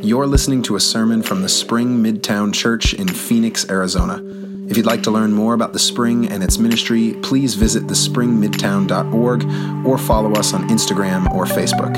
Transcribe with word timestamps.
You're 0.00 0.28
listening 0.28 0.62
to 0.62 0.76
a 0.76 0.80
sermon 0.80 1.22
from 1.22 1.42
the 1.42 1.48
Spring 1.48 2.00
Midtown 2.00 2.54
Church 2.54 2.94
in 2.94 3.08
Phoenix, 3.08 3.68
Arizona. 3.68 4.22
If 4.70 4.76
you'd 4.76 4.86
like 4.86 5.02
to 5.02 5.10
learn 5.10 5.32
more 5.32 5.54
about 5.54 5.72
the 5.72 5.80
Spring 5.80 6.30
and 6.30 6.40
its 6.40 6.56
ministry, 6.56 7.14
please 7.20 7.56
visit 7.56 7.88
thespringmidtown.org 7.88 9.84
or 9.84 9.98
follow 9.98 10.34
us 10.34 10.54
on 10.54 10.68
Instagram 10.68 11.28
or 11.34 11.46
Facebook. 11.46 11.96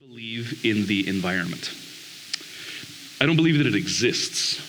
believe 0.00 0.64
in 0.64 0.86
the 0.86 1.06
environment. 1.08 1.70
I 3.20 3.26
don't 3.26 3.36
believe 3.36 3.58
that 3.58 3.66
it 3.68 3.76
exists, 3.76 4.60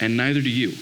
and 0.00 0.16
neither 0.16 0.40
do 0.40 0.50
you. 0.50 0.74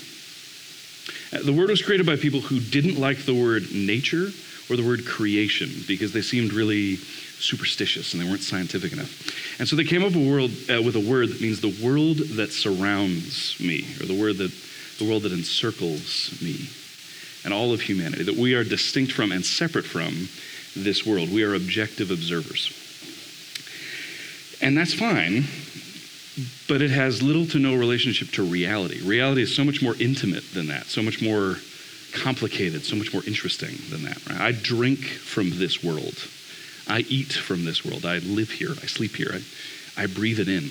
Uh, 1.33 1.43
The 1.43 1.53
word 1.53 1.71
was 1.71 1.83
created 1.83 2.07
by 2.07 2.17
people 2.17 2.41
who 2.41 2.61
didn't 2.61 2.99
like 2.99 3.25
the 3.25 3.35
word 3.35 3.73
nature 3.73 4.29
or 4.71 4.77
the 4.77 4.87
word 4.87 5.07
creation 5.07 5.71
because 5.87 6.13
they 6.13 6.23
seemed 6.23 6.53
really 6.53 6.97
superstitious 6.97 8.13
and 8.13 8.23
they 8.23 8.29
weren't 8.29 8.43
scientific 8.43 8.93
enough. 8.93 9.61
And 9.61 9.69
so 9.69 9.77
they 9.77 9.85
came 9.85 10.05
up 10.05 10.15
a, 10.15 10.19
world, 10.19 10.51
uh, 10.69 10.83
with 10.83 10.97
a 10.97 11.01
word 11.01 11.29
that 11.31 11.41
means 11.41 11.61
the 11.61 11.77
world 11.83 12.19
that 12.37 12.53
surrounds 12.53 13.59
me, 13.61 13.87
or 14.01 14.07
the 14.07 14.19
word 14.19 14.37
that 14.39 14.53
the 14.99 15.09
world 15.09 15.23
that 15.23 15.33
encircles 15.33 16.41
me 16.43 16.69
and 17.45 17.55
all 17.55 17.73
of 17.73 17.81
humanity, 17.81 18.25
that 18.25 18.35
we 18.35 18.55
are 18.55 18.65
distinct 18.65 19.13
from 19.13 19.31
and 19.31 19.45
separate 19.45 19.85
from 19.85 20.29
this 20.75 21.07
world. 21.07 21.33
We 21.33 21.45
are 21.45 21.55
objective 21.55 22.11
observers. 22.11 22.73
And 24.61 24.77
that's 24.77 24.93
fine, 24.93 25.45
but 26.69 26.83
it 26.83 26.91
has 26.91 27.23
little 27.23 27.47
to 27.47 27.59
no 27.59 27.77
relationship 27.77 28.31
to 28.33 28.43
reality. 28.43 29.01
Reality 29.03 29.43
is 29.43 29.55
so 29.55 29.65
much 29.65 29.83
more 29.83 29.95
intimate 29.99 30.45
than 30.53 30.67
that, 30.69 30.87
so 30.87 31.03
much 31.03 31.23
more 31.23 31.57
complicated, 32.13 32.85
so 32.85 32.97
much 32.97 33.13
more 33.13 33.23
interesting 33.27 33.77
than 33.91 34.05
that. 34.05 34.25
Right? 34.29 34.41
I 34.41 34.53
drink 34.53 35.01
from 35.01 35.59
this 35.59 35.83
world. 35.83 36.17
I 36.87 37.01
eat 37.09 37.33
from 37.33 37.65
this 37.65 37.85
world. 37.85 38.07
I 38.07 38.19
live 38.19 38.51
here. 38.51 38.71
I 38.71 38.87
sleep 38.87 39.17
here. 39.17 39.31
I, 39.33 40.03
I 40.03 40.07
breathe 40.07 40.41
it 40.41 40.49
in. 40.49 40.71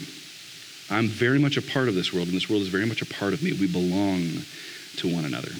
I'm 0.90 1.08
very 1.08 1.38
much 1.38 1.58
a 1.58 1.62
part 1.62 1.90
of 1.90 1.96
this 1.96 2.14
world, 2.14 2.28
and 2.28 2.36
this 2.36 2.50
world 2.50 2.62
is 2.62 2.70
very 2.70 2.86
much 2.86 3.02
a 3.02 3.06
part 3.06 3.34
of 3.34 3.44
me. 3.44 3.52
We 3.52 3.68
belong 3.68 4.44
to 4.98 5.14
one 5.14 5.26
another. 5.26 5.52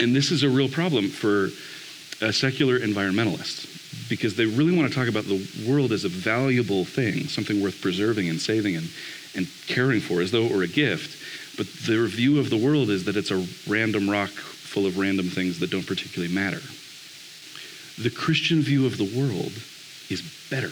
And 0.00 0.14
this 0.14 0.30
is 0.30 0.42
a 0.42 0.50
real 0.50 0.68
problem 0.68 1.08
for 1.08 1.48
a 2.20 2.32
secular 2.32 2.78
environmentalist 2.78 3.77
because 4.08 4.36
they 4.36 4.46
really 4.46 4.76
want 4.76 4.88
to 4.88 4.94
talk 4.94 5.08
about 5.08 5.24
the 5.24 5.46
world 5.66 5.92
as 5.92 6.04
a 6.04 6.08
valuable 6.08 6.84
thing, 6.84 7.28
something 7.28 7.60
worth 7.60 7.80
preserving 7.80 8.28
and 8.28 8.40
saving 8.40 8.76
and, 8.76 8.88
and 9.34 9.48
caring 9.66 10.00
for 10.00 10.20
as 10.20 10.30
though 10.30 10.44
it 10.44 10.52
were 10.52 10.62
a 10.62 10.68
gift. 10.68 11.16
But 11.56 11.66
their 11.86 12.06
view 12.06 12.38
of 12.38 12.50
the 12.50 12.56
world 12.56 12.90
is 12.90 13.04
that 13.04 13.16
it's 13.16 13.30
a 13.30 13.46
random 13.68 14.08
rock 14.08 14.30
full 14.30 14.86
of 14.86 14.98
random 14.98 15.28
things 15.28 15.58
that 15.58 15.70
don't 15.70 15.86
particularly 15.86 16.32
matter. 16.32 16.60
The 18.00 18.10
Christian 18.10 18.62
view 18.62 18.86
of 18.86 18.96
the 18.96 19.04
world 19.04 19.52
is 20.08 20.22
better. 20.50 20.70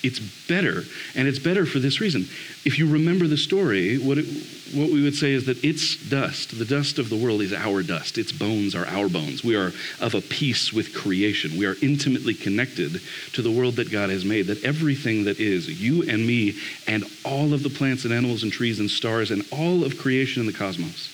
It's 0.00 0.20
better, 0.46 0.84
and 1.16 1.26
it's 1.26 1.40
better 1.40 1.66
for 1.66 1.80
this 1.80 2.00
reason. 2.00 2.28
If 2.64 2.78
you 2.78 2.88
remember 2.88 3.26
the 3.26 3.36
story, 3.36 3.98
what, 3.98 4.16
it, 4.18 4.26
what 4.72 4.90
we 4.90 5.02
would 5.02 5.16
say 5.16 5.32
is 5.32 5.46
that 5.46 5.64
its 5.64 5.96
dust, 6.08 6.56
the 6.56 6.64
dust 6.64 7.00
of 7.00 7.08
the 7.08 7.16
world, 7.16 7.42
is 7.42 7.52
our 7.52 7.82
dust. 7.82 8.16
Its 8.16 8.30
bones 8.30 8.76
are 8.76 8.86
our 8.86 9.08
bones. 9.08 9.42
We 9.42 9.56
are 9.56 9.72
of 10.00 10.14
a 10.14 10.20
piece 10.20 10.72
with 10.72 10.94
creation. 10.94 11.58
We 11.58 11.66
are 11.66 11.74
intimately 11.82 12.34
connected 12.34 13.00
to 13.32 13.42
the 13.42 13.50
world 13.50 13.74
that 13.76 13.90
God 13.90 14.10
has 14.10 14.24
made, 14.24 14.46
that 14.46 14.62
everything 14.62 15.24
that 15.24 15.40
is, 15.40 15.68
you 15.80 16.08
and 16.08 16.24
me, 16.24 16.56
and 16.86 17.04
all 17.24 17.52
of 17.52 17.64
the 17.64 17.70
plants 17.70 18.04
and 18.04 18.14
animals 18.14 18.44
and 18.44 18.52
trees 18.52 18.78
and 18.78 18.88
stars, 18.88 19.32
and 19.32 19.44
all 19.50 19.82
of 19.82 19.98
creation 19.98 20.40
in 20.42 20.46
the 20.46 20.56
cosmos, 20.56 21.10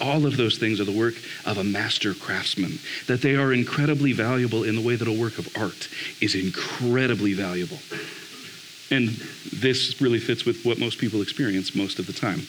all 0.00 0.26
of 0.26 0.36
those 0.36 0.58
things 0.58 0.80
are 0.80 0.84
the 0.84 0.92
work 0.92 1.14
of 1.44 1.58
a 1.58 1.64
master 1.64 2.14
craftsman, 2.14 2.78
that 3.06 3.22
they 3.22 3.36
are 3.36 3.52
incredibly 3.52 4.12
valuable 4.12 4.64
in 4.64 4.76
the 4.76 4.82
way 4.82 4.96
that 4.96 5.08
a 5.08 5.12
work 5.12 5.38
of 5.38 5.48
art 5.56 5.88
is 6.20 6.34
incredibly 6.34 7.34
valuable. 7.34 7.78
And 8.90 9.10
this 9.52 10.00
really 10.00 10.18
fits 10.18 10.44
with 10.44 10.64
what 10.64 10.78
most 10.78 10.98
people 10.98 11.22
experience 11.22 11.74
most 11.74 11.98
of 11.98 12.06
the 12.06 12.12
time. 12.12 12.42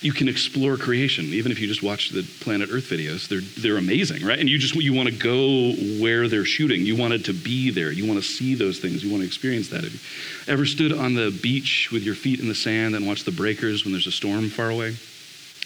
You 0.00 0.12
can 0.12 0.28
explore 0.28 0.76
creation, 0.76 1.26
even 1.26 1.50
if 1.50 1.58
you 1.58 1.66
just 1.66 1.82
watch 1.82 2.10
the 2.10 2.22
Planet 2.40 2.70
Earth 2.70 2.84
videos. 2.84 3.26
They're, 3.26 3.40
they're 3.40 3.78
amazing, 3.78 4.24
right? 4.24 4.38
And 4.38 4.48
you 4.48 4.56
just 4.56 4.76
you 4.76 4.94
want 4.94 5.08
to 5.08 5.14
go 5.14 5.72
where 6.00 6.28
they're 6.28 6.44
shooting. 6.44 6.82
You 6.82 6.94
wanted 6.94 7.24
to 7.24 7.32
be 7.32 7.70
there. 7.70 7.90
You 7.90 8.06
want 8.06 8.22
to 8.22 8.28
see 8.28 8.54
those 8.54 8.78
things. 8.78 9.02
You 9.02 9.10
want 9.10 9.22
to 9.22 9.26
experience 9.26 9.68
that. 9.70 9.82
Have 9.82 9.92
you 9.92 9.98
ever 10.46 10.66
stood 10.66 10.92
on 10.92 11.14
the 11.14 11.36
beach 11.42 11.90
with 11.90 12.04
your 12.04 12.14
feet 12.14 12.38
in 12.38 12.48
the 12.48 12.54
sand 12.54 12.94
and 12.94 13.08
watched 13.08 13.24
the 13.24 13.32
breakers 13.32 13.84
when 13.84 13.92
there's 13.92 14.06
a 14.06 14.12
storm 14.12 14.48
far 14.48 14.70
away? 14.70 14.94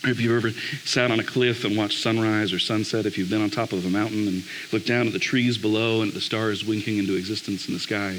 If 0.05 0.19
you've 0.19 0.35
ever 0.35 0.51
sat 0.83 1.11
on 1.11 1.19
a 1.21 1.23
cliff 1.23 1.63
and 1.63 1.77
watched 1.77 1.99
sunrise 1.99 2.51
or 2.51 2.59
sunset, 2.59 3.05
if 3.05 3.17
you've 3.17 3.29
been 3.29 3.41
on 3.41 3.49
top 3.49 3.71
of 3.71 3.85
a 3.85 3.89
mountain 3.89 4.27
and 4.27 4.43
looked 4.73 4.85
down 4.85 5.07
at 5.07 5.13
the 5.13 5.19
trees 5.19 5.57
below 5.57 6.01
and 6.01 6.09
at 6.09 6.13
the 6.13 6.21
stars 6.21 6.65
winking 6.65 6.97
into 6.97 7.15
existence 7.15 7.69
in 7.69 7.73
the 7.73 7.79
sky, 7.79 8.15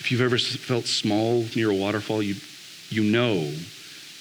if 0.00 0.10
you've 0.10 0.20
ever 0.20 0.38
felt 0.38 0.86
small 0.86 1.46
near 1.56 1.70
a 1.70 1.74
waterfall, 1.74 2.22
you, 2.22 2.34
you 2.90 3.02
know 3.02 3.50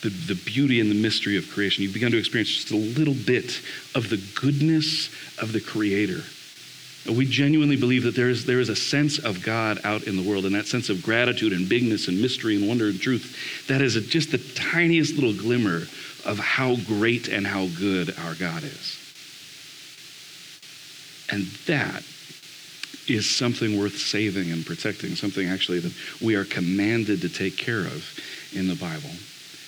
the, 0.02 0.10
the 0.10 0.36
beauty 0.46 0.80
and 0.80 0.90
the 0.90 0.96
mystery 0.96 1.36
of 1.36 1.50
creation. 1.50 1.84
You've 1.84 1.94
begun 1.94 2.12
to 2.12 2.18
experience 2.18 2.52
just 2.52 2.72
a 2.72 2.78
little 2.78 3.14
bit 3.14 3.62
of 3.94 4.10
the 4.10 4.24
goodness 4.40 5.10
of 5.40 5.52
the 5.52 5.60
Creator. 5.60 6.24
We 7.10 7.26
genuinely 7.26 7.76
believe 7.76 8.04
that 8.04 8.16
there 8.16 8.30
is, 8.30 8.46
there 8.46 8.60
is 8.60 8.70
a 8.70 8.76
sense 8.76 9.20
of 9.20 9.44
God 9.44 9.80
out 9.84 10.04
in 10.04 10.16
the 10.16 10.24
world, 10.24 10.46
and 10.46 10.56
that 10.56 10.68
sense 10.68 10.90
of 10.90 11.02
gratitude 11.02 11.52
and 11.52 11.68
bigness 11.68 12.08
and 12.08 12.22
mystery 12.22 12.56
and 12.56 12.68
wonder 12.68 12.88
and 12.88 13.00
truth, 13.00 13.68
that 13.68 13.82
is 13.82 13.96
a, 13.96 14.02
just 14.02 14.32
the 14.32 14.38
tiniest 14.38 15.16
little 15.16 15.34
glimmer 15.34 15.84
of 16.26 16.40
how 16.40 16.76
great 16.76 17.28
and 17.28 17.46
how 17.46 17.68
good 17.68 18.16
our 18.20 18.36
God 18.36 18.64
is. 18.64 18.98
And 21.32 21.46
that 21.68 22.04
is 23.08 23.30
something 23.30 23.80
worth 23.80 23.98
saving 23.98 24.52
and 24.52 24.66
protecting, 24.66 25.16
something 25.16 25.48
actually 25.48 25.80
that 25.80 25.94
we 26.22 26.36
are 26.36 26.46
commanded 26.46 27.22
to 27.22 27.30
take 27.30 27.58
care 27.58 27.82
of 27.82 28.06
in 28.54 28.68
the 28.68 28.76
Bible. 28.76 29.10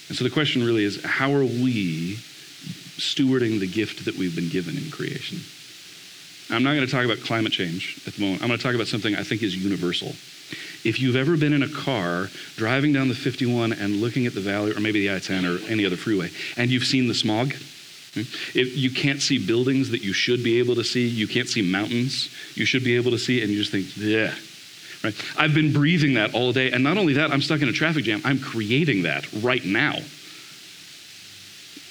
And 0.10 0.18
so 0.18 0.24
the 0.24 0.30
question 0.30 0.64
really 0.64 0.84
is 0.84 1.04
how 1.04 1.34
are 1.34 1.46
we 1.46 2.18
stewarding 2.98 3.60
the 3.60 3.68
gift 3.68 4.06
that 4.06 4.16
we've 4.16 4.36
been 4.36 4.50
given 4.50 4.78
in 4.78 4.92
creation? 4.92 5.40
I'm 6.50 6.64
not 6.64 6.74
going 6.74 6.86
to 6.86 6.92
talk 6.92 7.06
about 7.06 7.20
climate 7.22 7.54
change 7.54 8.02
at 8.06 8.14
the 8.14 8.22
moment. 8.22 8.42
I'm 8.42 8.50
going 8.50 8.60
to 8.60 8.64
talk 8.64 8.76
about 8.76 8.88
something 8.88 9.16
I 9.16 9.24
think 9.24 9.42
is 9.42 9.56
universal. 9.56 10.14
If 10.84 11.00
you've 11.00 11.16
ever 11.16 11.38
been 11.38 11.54
in 11.54 11.64
a 11.64 11.70
car 11.70 12.30
driving 12.56 12.94
down 12.94 13.08
the 13.08 13.16
51 13.16 13.74
and 13.74 14.02
looking 14.02 14.26
at 14.26 14.34
the 14.34 14.42
valley, 14.42 14.74
or 14.74 14.80
maybe 14.80 15.08
the 15.08 15.16
I 15.16 15.20
10 15.20 15.46
or 15.46 15.60
any 15.68 15.86
other 15.86 15.98
freeway, 15.98 16.30
and 16.58 16.72
you've 16.72 16.86
seen 16.86 17.08
the 17.08 17.14
smog, 17.14 17.54
hmm, 18.14 18.22
if 18.54 18.78
you 18.78 18.90
can't 18.90 19.22
see 19.22 19.38
buildings 19.38 19.90
that 19.92 20.04
you 20.04 20.14
should 20.14 20.44
be 20.44 20.60
able 20.60 20.76
to 20.76 20.84
see, 20.84 21.08
you 21.08 21.28
can't 21.28 21.48
see 21.48 21.62
mountains 21.62 22.30
you 22.56 22.66
should 22.66 22.84
be 22.84 22.96
able 22.96 23.12
to 23.12 23.20
see, 23.20 23.42
and 23.42 23.52
you 23.52 23.58
just 23.58 23.72
think, 23.72 23.88
yeah. 23.98 24.34
Right? 25.04 25.16
I've 25.38 25.54
been 25.54 25.74
breathing 25.74 26.14
that 26.16 26.34
all 26.34 26.54
day, 26.54 26.72
and 26.72 26.84
not 26.84 26.98
only 26.98 27.14
that, 27.14 27.32
I'm 27.32 27.42
stuck 27.42 27.62
in 27.62 27.70
a 27.70 27.74
traffic 27.74 28.04
jam. 28.04 28.22
I'm 28.24 28.40
creating 28.40 29.04
that 29.04 29.32
right 29.34 29.64
now. 29.66 29.96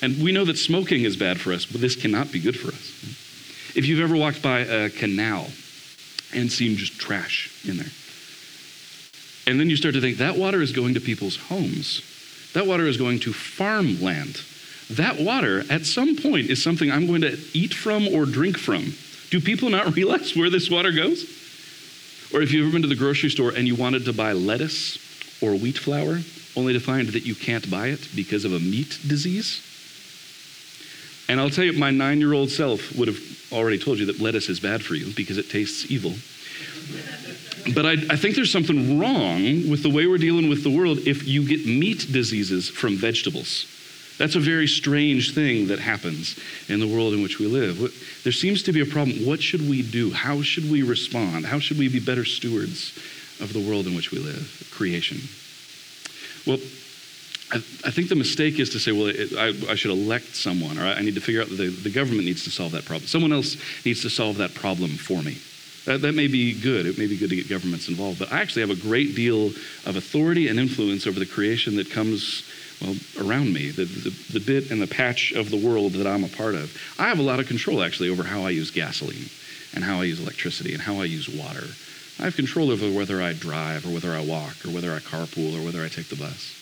And 0.02 0.22
we 0.22 0.32
know 0.32 0.44
that 0.44 0.56
smoking 0.56 1.04
is 1.04 1.16
bad 1.16 1.40
for 1.40 1.52
us, 1.52 1.66
but 1.66 1.80
this 1.80 1.96
cannot 1.96 2.32
be 2.32 2.40
good 2.40 2.58
for 2.58 2.68
us. 2.68 3.76
If 3.76 3.86
you've 3.86 4.00
ever 4.00 4.16
walked 4.16 4.42
by 4.42 4.60
a 4.60 4.90
canal 4.90 5.50
and 6.32 6.50
seen 6.50 6.76
just 6.76 6.98
trash 6.98 7.64
in 7.68 7.76
there, 7.76 7.90
and 9.50 9.58
then 9.58 9.68
you 9.68 9.76
start 9.76 9.94
to 9.94 10.00
think 10.00 10.18
that 10.18 10.36
water 10.36 10.62
is 10.62 10.70
going 10.70 10.94
to 10.94 11.00
people's 11.00 11.36
homes, 11.36 12.02
that 12.54 12.68
water 12.68 12.86
is 12.86 12.96
going 12.96 13.18
to 13.20 13.32
farmland. 13.32 14.40
That 14.90 15.20
water, 15.20 15.64
at 15.70 15.86
some 15.86 16.16
point, 16.16 16.50
is 16.50 16.62
something 16.62 16.90
I'm 16.90 17.06
going 17.06 17.20
to 17.22 17.38
eat 17.52 17.74
from 17.74 18.08
or 18.08 18.26
drink 18.26 18.58
from. 18.58 18.92
Do 19.30 19.40
people 19.40 19.70
not 19.70 19.94
realize 19.96 20.36
where 20.36 20.50
this 20.50 20.70
water 20.70 20.92
goes? 20.92 21.24
Or 22.32 22.42
if 22.42 22.52
you've 22.52 22.66
ever 22.66 22.72
been 22.72 22.82
to 22.82 22.88
the 22.88 22.94
grocery 22.94 23.30
store 23.30 23.50
and 23.50 23.66
you 23.66 23.74
wanted 23.74 24.04
to 24.04 24.12
buy 24.12 24.32
lettuce 24.32 24.98
or 25.40 25.54
wheat 25.54 25.78
flour, 25.78 26.20
only 26.56 26.72
to 26.72 26.80
find 26.80 27.08
that 27.08 27.26
you 27.26 27.34
can't 27.34 27.68
buy 27.70 27.88
it 27.88 28.08
because 28.14 28.44
of 28.44 28.52
a 28.52 28.60
meat 28.60 28.98
disease? 29.06 29.66
And 31.28 31.40
I'll 31.40 31.50
tell 31.50 31.64
you, 31.64 31.72
my 31.72 31.90
nine 31.90 32.20
year 32.20 32.32
old 32.32 32.50
self 32.50 32.96
would 32.96 33.08
have 33.08 33.20
already 33.52 33.78
told 33.78 33.98
you 33.98 34.06
that 34.06 34.20
lettuce 34.20 34.48
is 34.48 34.60
bad 34.60 34.84
for 34.84 34.94
you 34.94 35.12
because 35.14 35.38
it 35.38 35.50
tastes 35.50 35.90
evil. 35.90 36.14
But 37.74 37.86
I, 37.86 37.92
I, 37.92 38.16
think 38.16 38.36
there's 38.36 38.50
something 38.50 38.98
wrong 38.98 39.68
with 39.68 39.82
the 39.82 39.90
way 39.90 40.06
we're 40.06 40.18
dealing 40.18 40.48
with 40.48 40.62
the 40.64 40.70
world 40.70 40.98
if 41.06 41.26
you 41.28 41.46
get 41.46 41.66
meat 41.66 42.06
diseases 42.10 42.68
from 42.68 42.96
vegetables. 42.96 43.66
That's 44.18 44.34
a 44.34 44.40
very 44.40 44.66
strange 44.66 45.34
thing 45.34 45.68
that 45.68 45.78
happens 45.78 46.38
in 46.68 46.80
the 46.80 46.86
world 46.86 47.14
in 47.14 47.22
which 47.22 47.38
we 47.38 47.46
live. 47.46 47.78
There 48.22 48.32
seems 48.32 48.62
to 48.64 48.72
be 48.72 48.80
a 48.80 48.86
problem. 48.86 49.24
What 49.24 49.42
should 49.42 49.66
we 49.66 49.82
do? 49.82 50.10
How 50.10 50.42
should 50.42 50.70
we 50.70 50.82
respond? 50.82 51.46
How 51.46 51.58
should 51.58 51.78
we 51.78 51.88
be 51.88 52.00
better 52.00 52.24
stewards 52.24 52.92
of 53.40 53.52
the 53.52 53.60
world 53.60 53.86
in 53.86 53.94
which 53.94 54.10
we 54.10 54.18
live, 54.18 54.68
creation? 54.70 55.20
Well, 56.46 56.58
I, 57.52 57.56
I 57.84 57.90
think 57.90 58.08
the 58.08 58.14
mistake 58.14 58.58
is 58.58 58.70
to 58.70 58.78
say, 58.78 58.92
well, 58.92 59.06
it, 59.06 59.32
I, 59.36 59.72
I, 59.72 59.74
should 59.74 59.90
elect 59.90 60.36
someone, 60.36 60.78
or 60.78 60.82
I 60.82 61.00
need 61.00 61.14
to 61.14 61.20
figure 61.20 61.40
out 61.40 61.48
that 61.48 61.56
the, 61.56 61.68
the 61.68 61.90
government 61.90 62.26
needs 62.26 62.44
to 62.44 62.50
solve 62.50 62.72
that 62.72 62.84
problem. 62.84 63.06
Someone 63.06 63.32
else 63.32 63.56
needs 63.84 64.02
to 64.02 64.10
solve 64.10 64.36
that 64.36 64.54
problem 64.54 64.90
for 64.90 65.22
me. 65.22 65.38
That, 65.86 66.02
that 66.02 66.14
may 66.14 66.28
be 66.28 66.58
good. 66.58 66.86
It 66.86 66.98
may 66.98 67.06
be 67.06 67.16
good 67.16 67.30
to 67.30 67.36
get 67.36 67.48
governments 67.48 67.88
involved. 67.88 68.18
But 68.18 68.32
I 68.32 68.40
actually 68.40 68.62
have 68.62 68.70
a 68.70 68.80
great 68.80 69.14
deal 69.14 69.46
of 69.86 69.96
authority 69.96 70.48
and 70.48 70.58
influence 70.58 71.06
over 71.06 71.18
the 71.18 71.26
creation 71.26 71.76
that 71.76 71.90
comes 71.90 72.44
well, 72.80 72.96
around 73.18 73.52
me, 73.52 73.70
the, 73.70 73.84
the, 73.84 74.10
the, 74.32 74.40
bit 74.40 74.70
and 74.70 74.80
the 74.80 74.86
patch 74.86 75.32
of 75.32 75.50
the 75.50 75.56
world 75.56 75.92
that 75.92 76.06
I'm 76.06 76.24
a 76.24 76.28
part 76.28 76.54
of, 76.54 76.74
I 76.98 77.08
have 77.08 77.18
a 77.18 77.22
lot 77.22 77.38
of 77.38 77.46
control 77.46 77.82
actually 77.82 78.08
over 78.08 78.22
how 78.22 78.42
I 78.42 78.50
use 78.50 78.70
gasoline 78.70 79.28
and 79.74 79.84
how 79.84 80.00
I 80.00 80.04
use 80.04 80.20
electricity 80.20 80.72
and 80.72 80.82
how 80.82 81.00
I 81.00 81.04
use 81.04 81.28
water. 81.28 81.66
I 82.18 82.24
have 82.24 82.36
control 82.36 82.70
over 82.70 82.90
whether 82.90 83.22
I 83.22 83.32
drive 83.34 83.86
or 83.86 83.90
whether 83.90 84.12
I 84.12 84.24
walk 84.24 84.64
or 84.64 84.70
whether 84.70 84.92
I 84.92 84.98
carpool 84.98 85.58
or 85.58 85.64
whether 85.64 85.84
I 85.84 85.88
take 85.88 86.08
the 86.08 86.16
bus. 86.16 86.56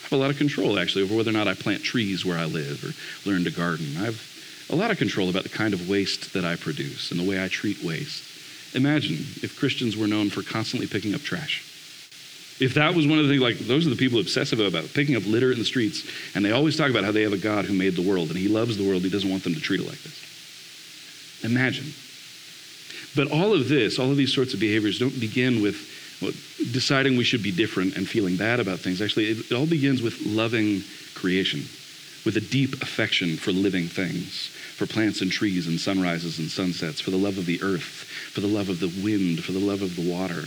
I 0.00 0.04
have 0.04 0.12
a 0.12 0.16
lot 0.16 0.30
of 0.30 0.36
control 0.36 0.78
actually 0.78 1.04
over 1.04 1.16
whether 1.16 1.30
or 1.30 1.34
not 1.34 1.48
I 1.48 1.54
plant 1.54 1.82
trees 1.82 2.24
where 2.24 2.38
I 2.38 2.44
live 2.44 2.84
or 2.84 3.28
learn 3.28 3.44
to 3.44 3.50
garden. 3.50 3.96
I 3.98 4.04
have 4.04 4.66
a 4.70 4.76
lot 4.76 4.90
of 4.90 4.98
control 4.98 5.30
about 5.30 5.42
the 5.44 5.48
kind 5.48 5.72
of 5.72 5.88
waste 5.88 6.32
that 6.34 6.44
I 6.44 6.56
produce 6.56 7.10
and 7.10 7.18
the 7.18 7.28
way 7.28 7.42
I 7.42 7.48
treat 7.48 7.82
waste. 7.82 8.33
Imagine 8.74 9.16
if 9.42 9.56
Christians 9.58 9.96
were 9.96 10.06
known 10.06 10.30
for 10.30 10.42
constantly 10.42 10.86
picking 10.86 11.14
up 11.14 11.22
trash. 11.22 11.62
If 12.60 12.74
that 12.74 12.94
was 12.94 13.06
one 13.06 13.18
of 13.18 13.26
the 13.26 13.32
things, 13.32 13.42
like 13.42 13.58
those 13.58 13.86
are 13.86 13.90
the 13.90 13.96
people 13.96 14.20
obsessive 14.20 14.60
about 14.60 14.92
picking 14.94 15.16
up 15.16 15.26
litter 15.26 15.50
in 15.50 15.58
the 15.58 15.64
streets, 15.64 16.08
and 16.34 16.44
they 16.44 16.52
always 16.52 16.76
talk 16.76 16.90
about 16.90 17.04
how 17.04 17.12
they 17.12 17.22
have 17.22 17.32
a 17.32 17.38
God 17.38 17.64
who 17.64 17.74
made 17.74 17.96
the 17.96 18.02
world 18.02 18.28
and 18.28 18.38
he 18.38 18.48
loves 18.48 18.76
the 18.76 18.86
world, 18.86 19.02
he 19.02 19.10
doesn't 19.10 19.30
want 19.30 19.42
them 19.42 19.54
to 19.54 19.60
treat 19.60 19.80
it 19.80 19.86
like 19.86 20.02
this. 20.02 21.40
Imagine. 21.42 21.92
But 23.16 23.30
all 23.30 23.52
of 23.52 23.68
this, 23.68 23.98
all 23.98 24.10
of 24.10 24.16
these 24.16 24.32
sorts 24.32 24.54
of 24.54 24.60
behaviors 24.60 24.98
don't 24.98 25.18
begin 25.18 25.62
with 25.62 25.90
well, 26.22 26.32
deciding 26.72 27.16
we 27.16 27.24
should 27.24 27.42
be 27.42 27.50
different 27.50 27.96
and 27.96 28.08
feeling 28.08 28.36
bad 28.36 28.60
about 28.60 28.78
things. 28.78 29.02
Actually, 29.02 29.30
it, 29.30 29.50
it 29.50 29.52
all 29.52 29.66
begins 29.66 30.00
with 30.00 30.24
loving 30.24 30.82
creation, 31.14 31.60
with 32.24 32.36
a 32.36 32.40
deep 32.40 32.74
affection 32.82 33.36
for 33.36 33.52
living 33.52 33.86
things, 33.88 34.50
for 34.76 34.86
plants 34.86 35.20
and 35.20 35.30
trees 35.30 35.66
and 35.66 35.80
sunrises 35.80 36.38
and 36.38 36.50
sunsets, 36.50 37.00
for 37.00 37.10
the 37.10 37.16
love 37.16 37.38
of 37.38 37.46
the 37.46 37.62
earth, 37.62 38.08
for 38.32 38.40
the 38.40 38.48
love 38.48 38.68
of 38.68 38.80
the 38.80 38.92
wind, 39.02 39.44
for 39.44 39.52
the 39.52 39.58
love 39.58 39.82
of 39.82 39.96
the 39.96 40.10
water 40.10 40.44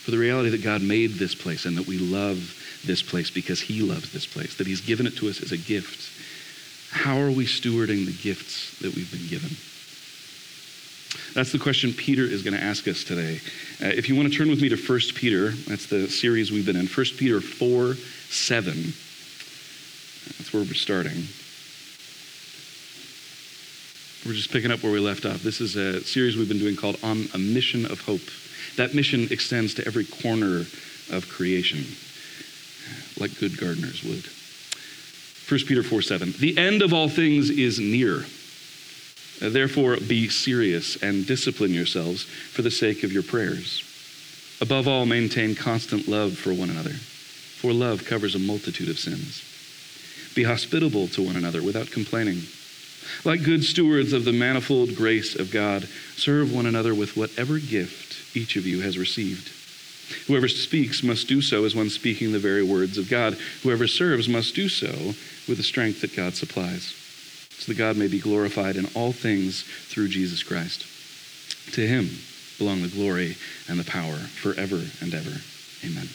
for 0.00 0.10
the 0.10 0.18
reality 0.18 0.48
that 0.48 0.62
God 0.62 0.80
made 0.82 1.12
this 1.12 1.34
place 1.34 1.66
and 1.66 1.76
that 1.76 1.86
we 1.86 1.98
love 1.98 2.56
this 2.86 3.02
place 3.02 3.30
because 3.30 3.60
He 3.60 3.82
loves 3.82 4.12
this 4.12 4.26
place, 4.26 4.56
that 4.56 4.66
He's 4.66 4.80
given 4.80 5.06
it 5.06 5.16
to 5.18 5.28
us 5.28 5.42
as 5.42 5.52
a 5.52 5.58
gift. 5.58 6.10
How 6.90 7.18
are 7.18 7.30
we 7.30 7.44
stewarding 7.44 8.06
the 8.06 8.16
gifts 8.20 8.78
that 8.78 8.94
we've 8.94 9.10
been 9.10 9.28
given? 9.28 9.50
That's 11.34 11.52
the 11.52 11.58
question 11.58 11.92
Peter 11.92 12.22
is 12.22 12.42
going 12.42 12.54
to 12.54 12.62
ask 12.62 12.88
us 12.88 13.04
today. 13.04 13.40
Uh, 13.82 13.88
if 13.88 14.08
you 14.08 14.16
want 14.16 14.32
to 14.32 14.36
turn 14.36 14.48
with 14.48 14.62
me 14.62 14.70
to 14.70 14.76
1 14.76 15.00
Peter, 15.14 15.50
that's 15.50 15.86
the 15.86 16.08
series 16.08 16.50
we've 16.50 16.66
been 16.66 16.76
in, 16.76 16.86
1 16.86 17.06
Peter 17.18 17.40
4 17.40 17.94
7. 17.94 18.72
That's 20.38 20.52
where 20.52 20.62
we're 20.62 20.74
starting. 20.74 21.24
We're 24.26 24.34
just 24.34 24.52
picking 24.52 24.70
up 24.70 24.82
where 24.82 24.92
we 24.92 25.00
left 25.00 25.24
off. 25.24 25.42
This 25.42 25.62
is 25.62 25.76
a 25.76 26.04
series 26.04 26.36
we've 26.36 26.48
been 26.48 26.58
doing 26.58 26.76
called 26.76 26.98
On 27.02 27.26
a 27.32 27.38
Mission 27.38 27.86
of 27.86 28.02
Hope. 28.02 28.20
That 28.76 28.94
mission 28.94 29.26
extends 29.30 29.72
to 29.74 29.86
every 29.86 30.04
corner 30.04 30.66
of 31.10 31.26
creation, 31.30 31.86
like 33.18 33.38
good 33.40 33.56
gardeners 33.58 34.04
would. 34.04 34.26
1 35.48 35.66
Peter 35.66 35.82
4 35.82 36.02
7. 36.02 36.34
The 36.38 36.58
end 36.58 36.82
of 36.82 36.92
all 36.92 37.08
things 37.08 37.48
is 37.48 37.80
near. 37.80 38.26
Therefore, 39.40 39.96
be 39.96 40.28
serious 40.28 41.02
and 41.02 41.26
discipline 41.26 41.72
yourselves 41.72 42.24
for 42.24 42.60
the 42.60 42.70
sake 42.70 43.02
of 43.02 43.14
your 43.14 43.22
prayers. 43.22 43.82
Above 44.60 44.86
all, 44.86 45.06
maintain 45.06 45.54
constant 45.54 46.08
love 46.08 46.36
for 46.36 46.52
one 46.52 46.68
another, 46.68 46.92
for 46.92 47.72
love 47.72 48.04
covers 48.04 48.34
a 48.34 48.38
multitude 48.38 48.90
of 48.90 48.98
sins. 48.98 49.42
Be 50.34 50.42
hospitable 50.44 51.08
to 51.08 51.22
one 51.22 51.36
another 51.36 51.62
without 51.62 51.90
complaining. 51.90 52.42
Like 53.24 53.42
good 53.42 53.64
stewards 53.64 54.12
of 54.12 54.24
the 54.24 54.32
manifold 54.32 54.94
grace 54.94 55.34
of 55.34 55.50
God, 55.50 55.88
serve 56.16 56.52
one 56.52 56.66
another 56.66 56.94
with 56.94 57.16
whatever 57.16 57.58
gift 57.58 58.36
each 58.36 58.56
of 58.56 58.66
you 58.66 58.80
has 58.80 58.98
received. 58.98 59.50
Whoever 60.26 60.48
speaks 60.48 61.02
must 61.02 61.28
do 61.28 61.40
so 61.40 61.64
as 61.64 61.74
one 61.74 61.90
speaking 61.90 62.32
the 62.32 62.38
very 62.38 62.62
words 62.62 62.98
of 62.98 63.08
God. 63.08 63.34
Whoever 63.62 63.86
serves 63.86 64.28
must 64.28 64.54
do 64.54 64.68
so 64.68 65.14
with 65.48 65.56
the 65.56 65.62
strength 65.62 66.00
that 66.00 66.16
God 66.16 66.34
supplies, 66.34 66.94
so 67.50 67.72
that 67.72 67.78
God 67.78 67.96
may 67.96 68.08
be 68.08 68.18
glorified 68.18 68.76
in 68.76 68.86
all 68.94 69.12
things 69.12 69.62
through 69.62 70.08
Jesus 70.08 70.42
Christ. 70.42 70.86
To 71.74 71.86
him 71.86 72.10
belong 72.58 72.82
the 72.82 72.88
glory 72.88 73.36
and 73.68 73.78
the 73.78 73.84
power 73.84 74.16
forever 74.16 74.82
and 75.00 75.14
ever. 75.14 75.40
Amen. 75.84 76.08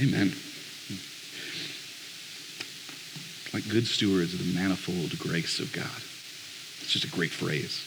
Amen. 0.00 0.32
Like 3.52 3.68
good 3.68 3.86
stewards 3.86 4.34
of 4.34 4.40
the 4.40 4.58
manifold 4.58 5.18
grace 5.18 5.60
of 5.60 5.72
God. 5.72 6.02
It's 6.88 6.94
just 6.94 7.04
a 7.04 7.14
great 7.14 7.32
phrase 7.32 7.84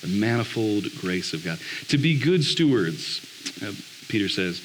the 0.00 0.06
manifold 0.06 0.84
grace 1.00 1.32
of 1.32 1.42
God. 1.42 1.58
To 1.88 1.98
be 1.98 2.16
good 2.16 2.44
stewards, 2.44 3.20
uh, 3.64 3.72
Peter 4.06 4.28
says, 4.28 4.62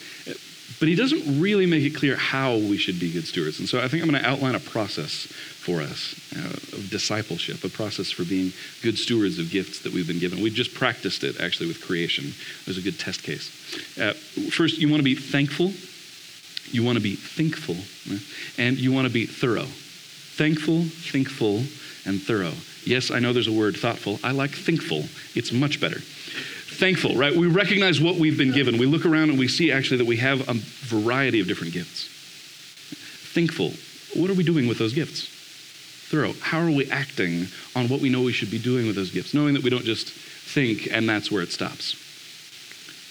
but 0.77 0.87
he 0.87 0.93
doesn't 0.93 1.41
really 1.41 1.65
make 1.65 1.83
it 1.83 1.95
clear 1.95 2.15
how 2.15 2.57
we 2.57 2.77
should 2.77 2.99
be 2.99 3.11
good 3.11 3.25
stewards. 3.25 3.57
And 3.57 3.67
so 3.67 3.79
I 3.79 3.87
think 3.87 4.03
I'm 4.03 4.09
going 4.11 4.21
to 4.21 4.29
outline 4.29 4.53
a 4.53 4.59
process 4.59 5.25
for 5.25 5.81
us 5.81 6.13
uh, 6.35 6.77
of 6.77 6.89
discipleship, 6.91 7.63
a 7.63 7.69
process 7.69 8.11
for 8.11 8.25
being 8.25 8.53
good 8.83 8.97
stewards 8.97 9.39
of 9.39 9.49
gifts 9.49 9.79
that 9.79 9.91
we've 9.91 10.07
been 10.07 10.19
given. 10.19 10.39
We 10.39 10.51
just 10.51 10.75
practiced 10.75 11.23
it 11.23 11.39
actually 11.41 11.67
with 11.67 11.81
creation. 11.81 12.25
It 12.25 12.67
was 12.67 12.77
a 12.77 12.81
good 12.81 12.99
test 12.99 13.23
case. 13.23 13.49
Uh, 13.97 14.13
first, 14.51 14.77
you 14.77 14.87
want 14.87 14.99
to 14.99 15.03
be 15.03 15.15
thankful, 15.15 15.73
you 16.71 16.83
want 16.83 16.97
to 16.97 17.03
be 17.03 17.15
thinkful, 17.15 17.77
and 18.63 18.77
you 18.77 18.91
want 18.91 19.07
to 19.07 19.13
be 19.13 19.25
thorough. 19.25 19.65
Thankful, 19.65 20.83
thinkful, 20.83 21.63
and 22.05 22.21
thorough. 22.21 22.53
Yes, 22.85 23.11
I 23.11 23.19
know 23.19 23.33
there's 23.33 23.47
a 23.47 23.51
word, 23.51 23.77
thoughtful. 23.77 24.19
I 24.23 24.31
like 24.31 24.51
thinkful, 24.51 25.05
it's 25.35 25.51
much 25.51 25.79
better. 25.79 25.99
Thankful, 25.99 27.15
right? 27.15 27.35
We 27.35 27.47
recognize 27.47 27.99
what 27.99 28.15
we've 28.15 28.37
been 28.37 28.53
given. 28.53 28.77
We 28.77 28.85
look 28.85 29.05
around 29.05 29.29
and 29.29 29.37
we 29.37 29.47
see 29.47 29.71
actually 29.71 29.97
that 29.97 30.07
we 30.07 30.17
have 30.17 30.47
a 30.47 30.53
variety 30.53 31.41
of 31.41 31.47
different 31.47 31.73
gifts. 31.73 32.07
Thinkful, 33.33 33.73
what 34.19 34.29
are 34.29 34.33
we 34.33 34.43
doing 34.43 34.67
with 34.67 34.77
those 34.77 34.93
gifts? 34.93 35.27
Thorough, 36.09 36.33
how 36.41 36.59
are 36.59 36.71
we 36.71 36.89
acting 36.89 37.47
on 37.75 37.89
what 37.89 37.99
we 37.99 38.09
know 38.09 38.21
we 38.21 38.31
should 38.31 38.49
be 38.49 38.57
doing 38.57 38.87
with 38.87 38.95
those 38.95 39.11
gifts, 39.11 39.33
knowing 39.33 39.53
that 39.53 39.63
we 39.63 39.69
don't 39.69 39.85
just 39.85 40.09
think 40.09 40.87
and 40.91 41.07
that's 41.07 41.31
where 41.31 41.43
it 41.43 41.51
stops? 41.51 41.93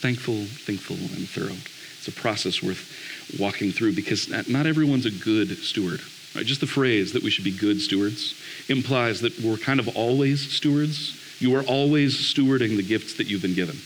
Thankful, 0.00 0.44
thinkful, 0.44 0.97
and 0.97 1.29
thorough. 1.29 1.56
It's 1.99 2.09
a 2.09 2.12
process 2.12 2.62
worth 2.62 3.38
walking 3.38 3.71
through 3.71 3.94
because 3.94 4.29
not 4.49 4.67
everyone's 4.67 5.06
a 5.06 5.11
good 5.11 5.56
steward. 5.59 6.00
Right? 6.35 6.47
Just 6.47 6.61
the 6.61 6.67
phrase 6.67 7.13
that 7.13 7.23
we 7.23 7.31
should 7.31 7.45
be 7.45 7.51
good 7.51 7.81
stewards 7.81 8.35
implies 8.69 9.21
that 9.23 9.39
we're 9.41 9.57
kind 9.57 9.81
of 9.81 9.89
always 9.97 10.53
stewards. 10.53 11.17
You 11.41 11.55
are 11.57 11.63
always 11.63 12.17
stewarding 12.17 12.77
the 12.77 12.83
gifts 12.83 13.15
that 13.15 13.27
you've 13.29 13.43
been 13.43 13.55
given. 13.55 13.79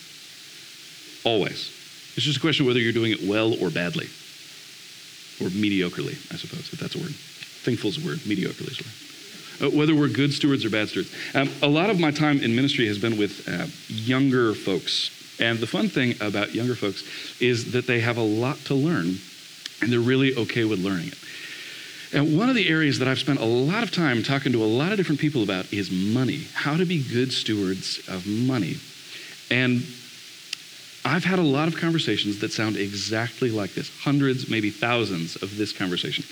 Always. 1.25 1.71
It's 2.17 2.25
just 2.25 2.39
a 2.39 2.41
question 2.41 2.65
of 2.65 2.69
whether 2.69 2.81
you're 2.81 2.93
doing 2.93 3.13
it 3.13 3.23
well 3.23 3.55
or 3.63 3.71
badly. 3.71 4.07
Or 5.41 5.49
mediocrely, 5.49 6.17
I 6.33 6.37
suppose, 6.37 6.73
if 6.73 6.79
that's 6.79 6.95
a 6.95 6.99
word. 6.99 7.15
Thinkful's 7.15 8.03
a 8.03 8.07
word, 8.07 8.19
mediocrely 8.19 8.71
is 8.71 8.81
a 8.81 8.85
word. 8.85 8.93
Uh, 9.63 9.71
whether 9.77 9.95
we're 9.95 10.09
good 10.09 10.33
stewards 10.33 10.65
or 10.65 10.71
bad 10.71 10.89
stewards. 10.89 11.15
Um, 11.35 11.49
a 11.63 11.69
lot 11.69 11.91
of 11.91 12.01
my 12.01 12.11
time 12.11 12.41
in 12.41 12.55
ministry 12.57 12.87
has 12.89 12.99
been 12.99 13.17
with 13.17 13.49
uh, 13.49 13.67
younger 13.89 14.55
folks. 14.55 15.11
And 15.41 15.59
the 15.59 15.67
fun 15.67 15.89
thing 15.89 16.15
about 16.21 16.55
younger 16.55 16.75
folks 16.75 17.05
is 17.41 17.73
that 17.73 17.87
they 17.87 18.01
have 18.01 18.17
a 18.17 18.23
lot 18.23 18.59
to 18.67 18.75
learn, 18.75 19.19
and 19.81 19.93
they're 19.93 20.01
really 20.01 20.35
okay 20.37 20.65
with 20.65 20.81
learning 20.81 21.09
it. 21.09 21.19
And 22.13 22.37
one 22.37 22.51
of 22.51 22.55
the 22.55 22.69
areas 22.69 22.99
that 22.99 23.09
I've 23.09 23.19
spent 23.19 23.41
a 23.41 23.45
lot 23.45 23.83
of 23.83 23.91
time 23.91 24.23
talking 24.23 24.53
to 24.53 24.63
a 24.63 24.67
lot 24.67 24.93
of 24.93 24.99
different 24.99 25.21
people 25.21 25.43
about 25.43 25.73
is 25.73 25.91
money, 25.91 26.47
how 26.53 26.77
to 26.77 26.85
be 26.85 27.03
good 27.03 27.33
stewards 27.33 28.01
of 28.07 28.27
money. 28.27 28.77
And 29.51 29.83
I've 31.05 31.25
had 31.25 31.39
a 31.39 31.43
lot 31.43 31.69
of 31.69 31.77
conversations 31.77 32.39
that 32.41 32.53
sound 32.53 32.77
exactly 32.77 33.51
like 33.51 33.73
this 33.75 33.91
hundreds, 34.01 34.49
maybe 34.49 34.71
thousands 34.71 35.37
of 35.43 35.57
this 35.57 35.73
conversation. 35.73 36.25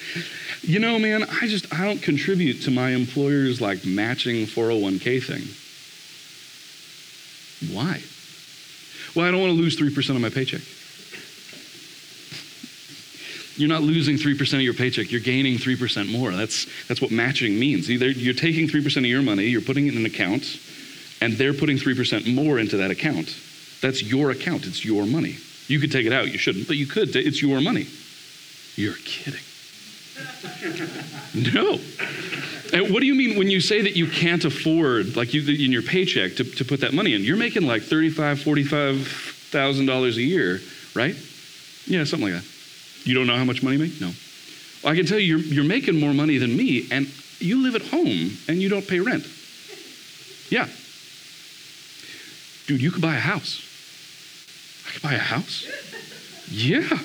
You 0.62 0.78
know, 0.78 0.98
man, 0.98 1.24
I 1.24 1.48
just, 1.48 1.72
I 1.74 1.84
don't 1.84 2.00
contribute 2.00 2.62
to 2.62 2.70
my 2.70 2.90
employer's 2.90 3.60
like 3.60 3.84
matching 3.84 4.46
401k 4.46 5.22
thing. 5.22 5.42
Why? 7.74 8.02
Well, 9.14 9.26
I 9.26 9.30
don't 9.30 9.40
want 9.40 9.52
to 9.52 9.58
lose 9.58 9.76
3% 9.78 10.14
of 10.14 10.20
my 10.20 10.30
paycheck. 10.30 10.62
You're 13.60 13.68
not 13.68 13.82
losing 13.82 14.16
3% 14.16 14.54
of 14.54 14.62
your 14.62 14.72
paycheck, 14.72 15.12
you're 15.12 15.20
gaining 15.20 15.58
3% 15.58 16.10
more. 16.10 16.30
That's, 16.30 16.66
that's 16.88 17.02
what 17.02 17.10
matching 17.10 17.58
means. 17.58 17.90
Either 17.90 18.08
you're 18.10 18.32
taking 18.32 18.66
3% 18.66 18.96
of 18.96 19.04
your 19.04 19.20
money, 19.20 19.44
you're 19.44 19.60
putting 19.60 19.86
it 19.86 19.92
in 19.92 20.00
an 20.00 20.06
account, 20.06 20.58
and 21.20 21.34
they're 21.34 21.52
putting 21.52 21.76
3% 21.76 22.34
more 22.34 22.58
into 22.58 22.78
that 22.78 22.90
account. 22.90 23.36
That's 23.82 24.02
your 24.02 24.30
account, 24.30 24.66
it's 24.66 24.82
your 24.82 25.04
money. 25.04 25.36
You 25.66 25.78
could 25.78 25.92
take 25.92 26.06
it 26.06 26.12
out, 26.12 26.32
you 26.32 26.38
shouldn't, 26.38 26.68
but 26.68 26.78
you 26.78 26.86
could. 26.86 27.14
It's 27.14 27.42
your 27.42 27.60
money. 27.60 27.86
You're 28.76 28.96
kidding. 29.04 29.40
no. 31.54 31.78
And 32.72 32.94
what 32.94 33.00
do 33.00 33.06
you 33.06 33.14
mean 33.14 33.38
when 33.38 33.50
you 33.50 33.60
say 33.60 33.82
that 33.82 33.94
you 33.94 34.06
can't 34.06 34.44
afford, 34.46 35.16
like 35.16 35.34
you, 35.34 35.42
in 35.42 35.70
your 35.70 35.82
paycheck, 35.82 36.36
to, 36.36 36.44
to 36.44 36.64
put 36.64 36.80
that 36.80 36.94
money 36.94 37.12
in? 37.12 37.24
You're 37.24 37.36
making 37.36 37.66
like 37.66 37.82
$35,000, 37.82 38.36
$45,000 39.02 40.16
a 40.16 40.22
year, 40.22 40.60
right? 40.94 41.14
Yeah, 41.86 42.04
something 42.04 42.32
like 42.32 42.42
that. 42.42 42.49
You 43.04 43.14
don't 43.14 43.26
know 43.26 43.36
how 43.36 43.44
much 43.44 43.62
money 43.62 43.76
you 43.76 43.82
make? 43.82 44.00
No. 44.00 44.12
Well, 44.82 44.92
I 44.92 44.96
can 44.96 45.06
tell 45.06 45.18
you, 45.18 45.38
you're, 45.38 45.54
you're 45.54 45.64
making 45.64 45.98
more 45.98 46.14
money 46.14 46.38
than 46.38 46.56
me, 46.56 46.88
and 46.90 47.10
you 47.38 47.62
live 47.62 47.74
at 47.74 47.82
home 47.82 48.36
and 48.48 48.60
you 48.60 48.68
don't 48.68 48.86
pay 48.86 49.00
rent. 49.00 49.26
Yeah. 50.50 50.68
Dude, 52.66 52.80
you 52.80 52.90
could 52.90 53.02
buy 53.02 53.16
a 53.16 53.20
house. 53.20 53.66
I 54.86 54.90
could 54.92 55.02
buy 55.02 55.14
a 55.14 55.18
house? 55.18 55.66
Yeah. 56.50 56.98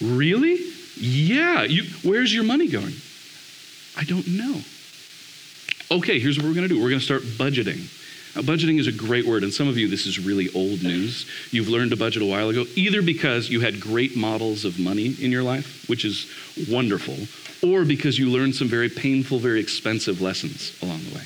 Really? 0.00 0.58
Yeah, 0.96 1.62
you, 1.62 1.84
where's 2.02 2.34
your 2.34 2.44
money 2.44 2.68
going? 2.68 2.94
I 3.96 4.04
don't 4.04 4.26
know. 4.28 4.60
Okay, 5.90 6.20
here's 6.20 6.38
what 6.38 6.46
we're 6.46 6.54
going 6.54 6.68
to 6.68 6.74
do 6.74 6.80
we're 6.80 6.88
going 6.88 7.00
to 7.00 7.04
start 7.04 7.22
budgeting. 7.22 7.88
Now, 8.36 8.42
budgeting 8.42 8.78
is 8.78 8.86
a 8.86 8.92
great 8.92 9.26
word, 9.26 9.42
and 9.42 9.52
some 9.52 9.66
of 9.66 9.76
you, 9.76 9.88
this 9.88 10.06
is 10.06 10.18
really 10.18 10.48
old 10.54 10.82
news. 10.82 11.26
You've 11.50 11.68
learned 11.68 11.90
to 11.90 11.96
budget 11.96 12.22
a 12.22 12.26
while 12.26 12.48
ago, 12.48 12.64
either 12.76 13.02
because 13.02 13.50
you 13.50 13.60
had 13.60 13.80
great 13.80 14.16
models 14.16 14.64
of 14.64 14.78
money 14.78 15.16
in 15.20 15.32
your 15.32 15.42
life, 15.42 15.88
which 15.88 16.04
is 16.04 16.30
wonderful, 16.68 17.16
or 17.68 17.84
because 17.84 18.18
you 18.18 18.30
learned 18.30 18.54
some 18.54 18.68
very 18.68 18.88
painful, 18.88 19.40
very 19.40 19.60
expensive 19.60 20.20
lessons 20.20 20.78
along 20.80 21.00
the 21.04 21.16
way. 21.16 21.24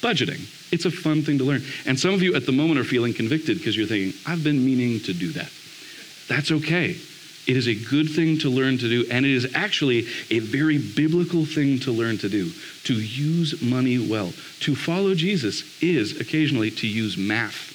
Budgeting, 0.00 0.40
it's 0.72 0.84
a 0.84 0.90
fun 0.90 1.22
thing 1.22 1.38
to 1.38 1.44
learn. 1.44 1.62
And 1.86 1.98
some 1.98 2.12
of 2.12 2.22
you 2.22 2.34
at 2.34 2.44
the 2.44 2.52
moment 2.52 2.80
are 2.80 2.84
feeling 2.84 3.14
convicted 3.14 3.58
because 3.58 3.76
you're 3.76 3.86
thinking, 3.86 4.18
I've 4.26 4.42
been 4.42 4.64
meaning 4.64 4.98
to 5.00 5.12
do 5.12 5.30
that. 5.32 5.50
That's 6.28 6.50
okay. 6.50 6.96
It 7.46 7.56
is 7.56 7.66
a 7.66 7.74
good 7.74 8.08
thing 8.08 8.38
to 8.38 8.48
learn 8.48 8.78
to 8.78 8.88
do, 8.88 9.04
and 9.10 9.26
it 9.26 9.32
is 9.32 9.52
actually 9.54 10.06
a 10.30 10.38
very 10.38 10.78
biblical 10.78 11.44
thing 11.44 11.80
to 11.80 11.90
learn 11.90 12.18
to 12.18 12.28
do 12.28 12.52
to 12.84 12.94
use 12.94 13.60
money 13.60 13.98
well. 13.98 14.32
To 14.60 14.74
follow 14.74 15.14
Jesus 15.14 15.64
is 15.82 16.20
occasionally 16.20 16.70
to 16.72 16.86
use 16.86 17.16
math. 17.16 17.70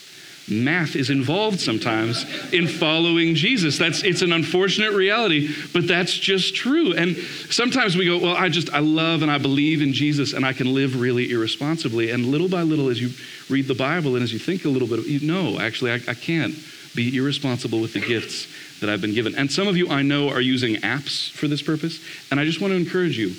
Math 0.49 0.95
is 0.95 1.09
involved 1.09 1.59
sometimes 1.59 2.23
in 2.53 2.67
following 2.67 3.35
Jesus. 3.35 3.77
That's 3.77 4.03
it's 4.03 4.21
an 4.21 4.31
unfortunate 4.31 4.93
reality, 4.93 5.53
but 5.73 5.85
that's 5.87 6.13
just 6.13 6.55
true. 6.55 6.93
And 6.93 7.17
sometimes 7.49 7.97
we 7.97 8.05
go, 8.05 8.17
well, 8.17 8.35
I 8.37 8.47
just 8.47 8.69
I 8.73 8.79
love 8.79 9.23
and 9.23 9.29
I 9.29 9.39
believe 9.39 9.81
in 9.81 9.91
Jesus 9.91 10.31
and 10.31 10.45
I 10.45 10.53
can 10.53 10.73
live 10.73 11.01
really 11.01 11.31
irresponsibly. 11.31 12.11
And 12.11 12.27
little 12.27 12.47
by 12.47 12.61
little, 12.61 12.87
as 12.87 13.01
you 13.01 13.09
read 13.49 13.67
the 13.67 13.75
Bible 13.75 14.15
and 14.15 14.23
as 14.23 14.31
you 14.31 14.39
think 14.39 14.63
a 14.63 14.69
little 14.69 14.87
bit, 14.87 15.05
you 15.05 15.27
know, 15.27 15.59
actually, 15.59 15.91
I, 15.91 15.95
I 16.07 16.13
can't 16.13 16.55
be 16.95 17.17
irresponsible 17.17 17.81
with 17.81 17.91
the 17.91 17.99
gifts 17.99 18.47
that 18.79 18.89
I've 18.89 19.01
been 19.01 19.13
given. 19.13 19.35
And 19.35 19.51
some 19.51 19.67
of 19.67 19.77
you 19.77 19.89
I 19.89 20.01
know 20.01 20.29
are 20.29 20.41
using 20.41 20.75
apps 20.77 21.31
for 21.31 21.47
this 21.47 21.61
purpose. 21.61 21.99
And 22.31 22.39
I 22.39 22.45
just 22.45 22.61
want 22.61 22.71
to 22.71 22.77
encourage 22.77 23.17
you 23.17 23.33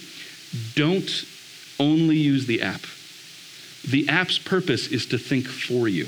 don't 0.75 1.25
only 1.79 2.17
use 2.17 2.47
the 2.47 2.63
app. 2.63 2.83
The 3.89 4.09
app's 4.09 4.39
purpose 4.39 4.89
is 4.89 5.07
to 5.07 5.19
think 5.19 5.47
for 5.47 5.89
you. 5.89 6.07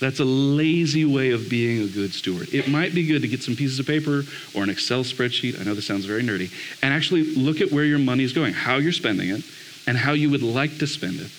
That's 0.00 0.18
a 0.18 0.24
lazy 0.24 1.04
way 1.04 1.30
of 1.30 1.50
being 1.50 1.82
a 1.82 1.86
good 1.86 2.14
steward. 2.14 2.54
It 2.54 2.68
might 2.68 2.94
be 2.94 3.06
good 3.06 3.20
to 3.20 3.28
get 3.28 3.42
some 3.42 3.54
pieces 3.54 3.78
of 3.78 3.86
paper 3.86 4.22
or 4.54 4.62
an 4.62 4.70
Excel 4.70 5.04
spreadsheet. 5.04 5.60
I 5.60 5.64
know 5.64 5.74
this 5.74 5.86
sounds 5.86 6.06
very 6.06 6.22
nerdy. 6.22 6.50
And 6.82 6.94
actually 6.94 7.34
look 7.34 7.60
at 7.60 7.70
where 7.70 7.84
your 7.84 7.98
money 7.98 8.24
is 8.24 8.32
going, 8.32 8.54
how 8.54 8.76
you're 8.76 8.92
spending 8.92 9.28
it, 9.28 9.44
and 9.86 9.98
how 9.98 10.12
you 10.12 10.30
would 10.30 10.42
like 10.42 10.78
to 10.78 10.86
spend 10.86 11.20
it. 11.20 11.30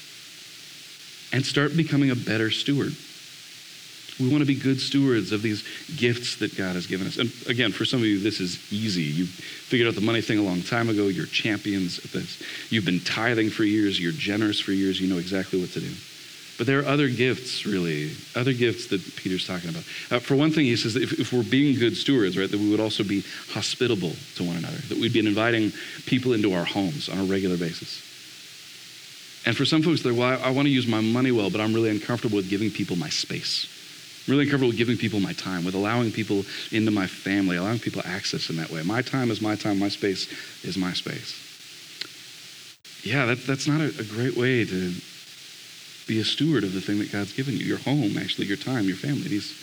And 1.33 1.43
start 1.43 1.75
becoming 1.75 2.11
a 2.11 2.15
better 2.15 2.51
steward. 2.51 2.95
We 4.19 4.29
want 4.29 4.41
to 4.41 4.45
be 4.45 4.55
good 4.55 4.79
stewards 4.79 5.31
of 5.31 5.41
these 5.41 5.63
gifts 5.95 6.37
that 6.37 6.57
God 6.57 6.75
has 6.75 6.87
given 6.87 7.07
us. 7.07 7.17
And 7.17 7.31
again, 7.47 7.71
for 7.71 7.85
some 7.85 8.01
of 8.01 8.05
you, 8.05 8.19
this 8.19 8.39
is 8.39 8.71
easy. 8.71 9.03
You 9.03 9.25
figured 9.25 9.87
out 9.87 9.95
the 9.95 10.01
money 10.01 10.21
thing 10.21 10.39
a 10.39 10.43
long 10.43 10.61
time 10.61 10.89
ago. 10.89 11.07
You're 11.07 11.25
champions 11.25 11.99
at 11.99 12.11
this. 12.11 12.41
You've 12.69 12.85
been 12.85 12.99
tithing 12.99 13.49
for 13.49 13.63
years. 13.63 13.99
You're 13.99 14.11
generous 14.11 14.59
for 14.59 14.71
years. 14.71 14.99
You 14.99 15.11
know 15.11 15.19
exactly 15.19 15.59
what 15.59 15.71
to 15.71 15.79
do. 15.79 15.91
But 16.61 16.67
there 16.67 16.79
are 16.79 16.85
other 16.85 17.09
gifts, 17.09 17.65
really, 17.65 18.11
other 18.35 18.53
gifts 18.53 18.85
that 18.87 19.01
Peter's 19.15 19.47
talking 19.47 19.71
about. 19.71 19.83
Uh, 20.11 20.19
for 20.19 20.35
one 20.35 20.51
thing, 20.51 20.65
he 20.65 20.75
says 20.75 20.93
that 20.93 21.01
if, 21.01 21.19
if, 21.19 21.33
we're 21.33 21.41
being 21.41 21.75
good 21.79 21.97
stewards, 21.97 22.37
right, 22.37 22.51
that 22.51 22.59
we 22.59 22.69
would 22.69 22.79
also 22.79 23.03
be 23.03 23.23
hospitable 23.49 24.11
to 24.35 24.43
one 24.43 24.57
another, 24.57 24.77
that 24.77 24.99
we'd 24.99 25.11
be 25.11 25.25
inviting 25.25 25.71
people 26.05 26.33
into 26.33 26.53
our 26.53 26.63
homes 26.63 27.09
on 27.09 27.17
a 27.17 27.23
regular 27.23 27.57
basis. 27.57 28.07
And 29.43 29.57
for 29.57 29.65
some 29.65 29.81
folks, 29.81 30.03
they're, 30.03 30.13
well, 30.13 30.39
I, 30.39 30.49
I 30.49 30.51
want 30.51 30.67
to 30.67 30.71
use 30.71 30.85
my 30.85 31.01
money 31.01 31.31
well, 31.31 31.49
but 31.49 31.61
I'm 31.61 31.73
really 31.73 31.89
uncomfortable 31.89 32.35
with 32.35 32.47
giving 32.47 32.69
people 32.69 32.95
my 32.95 33.09
space. 33.09 33.65
Really 34.27 34.45
comfortable 34.45 34.71
giving 34.71 34.97
people 34.97 35.19
my 35.19 35.33
time, 35.33 35.65
with 35.65 35.73
allowing 35.73 36.11
people 36.11 36.45
into 36.71 36.91
my 36.91 37.07
family, 37.07 37.57
allowing 37.57 37.79
people 37.79 38.01
access 38.05 38.49
in 38.49 38.57
that 38.57 38.69
way. 38.69 38.83
My 38.83 39.01
time 39.01 39.31
is 39.31 39.41
my 39.41 39.55
time, 39.55 39.79
my 39.79 39.89
space 39.89 40.27
is 40.63 40.77
my 40.77 40.93
space. 40.93 41.47
Yeah, 43.03 43.25
that, 43.25 43.47
that's 43.47 43.67
not 43.67 43.81
a, 43.81 43.87
a 43.99 44.03
great 44.03 44.37
way 44.37 44.63
to 44.63 44.93
be 46.07 46.19
a 46.19 46.23
steward 46.23 46.63
of 46.63 46.73
the 46.73 46.81
thing 46.81 46.99
that 46.99 47.11
God's 47.11 47.33
given 47.33 47.55
you 47.55 47.65
your 47.65 47.79
home, 47.79 48.17
actually, 48.17 48.45
your 48.45 48.57
time, 48.57 48.85
your 48.85 48.97
family. 48.97 49.27
These, 49.27 49.55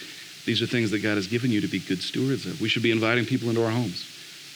these 0.44 0.60
are 0.60 0.66
things 0.66 0.90
that 0.90 1.00
God 1.00 1.16
has 1.16 1.28
given 1.28 1.52
you 1.52 1.60
to 1.60 1.68
be 1.68 1.78
good 1.78 2.02
stewards 2.02 2.46
of. 2.46 2.60
We 2.60 2.68
should 2.68 2.82
be 2.82 2.90
inviting 2.90 3.26
people 3.26 3.48
into 3.50 3.64
our 3.64 3.70
homes. 3.70 4.06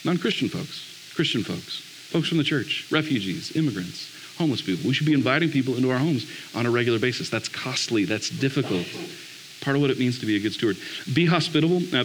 Non 0.05 0.19
Christian 0.19 0.49
folks, 0.49 1.13
Christian 1.15 1.45
folks, 1.45 1.79
folks 2.11 2.29
from 2.29 2.39
the 2.39 2.45
church, 2.45 2.89
refugees, 2.91 3.55
immigrants, 3.55 4.11
homeless 4.37 4.63
people. 4.63 4.89
We 4.89 4.95
should 4.95 5.07
be 5.07 5.13
inviting 5.13 5.51
people 5.51 5.77
into 5.77 5.93
our 5.93 5.99
homes 5.99 6.27
on 6.57 6.67
a 6.67 6.71
regular 6.71 6.99
basis. 6.99 7.31
That's 7.31 7.49
costly, 7.49 8.05
that's 8.05 8.31
difficult 8.31 8.87
part 9.63 9.77
of 9.77 9.81
what 9.81 9.91
it 9.91 9.99
means 9.99 10.19
to 10.19 10.27
be 10.27 10.37
a 10.37 10.41
good 10.41 10.53
steward. 10.53 10.77
Be 11.15 11.25
hospitable. 11.25 11.81
Now, 11.93 12.05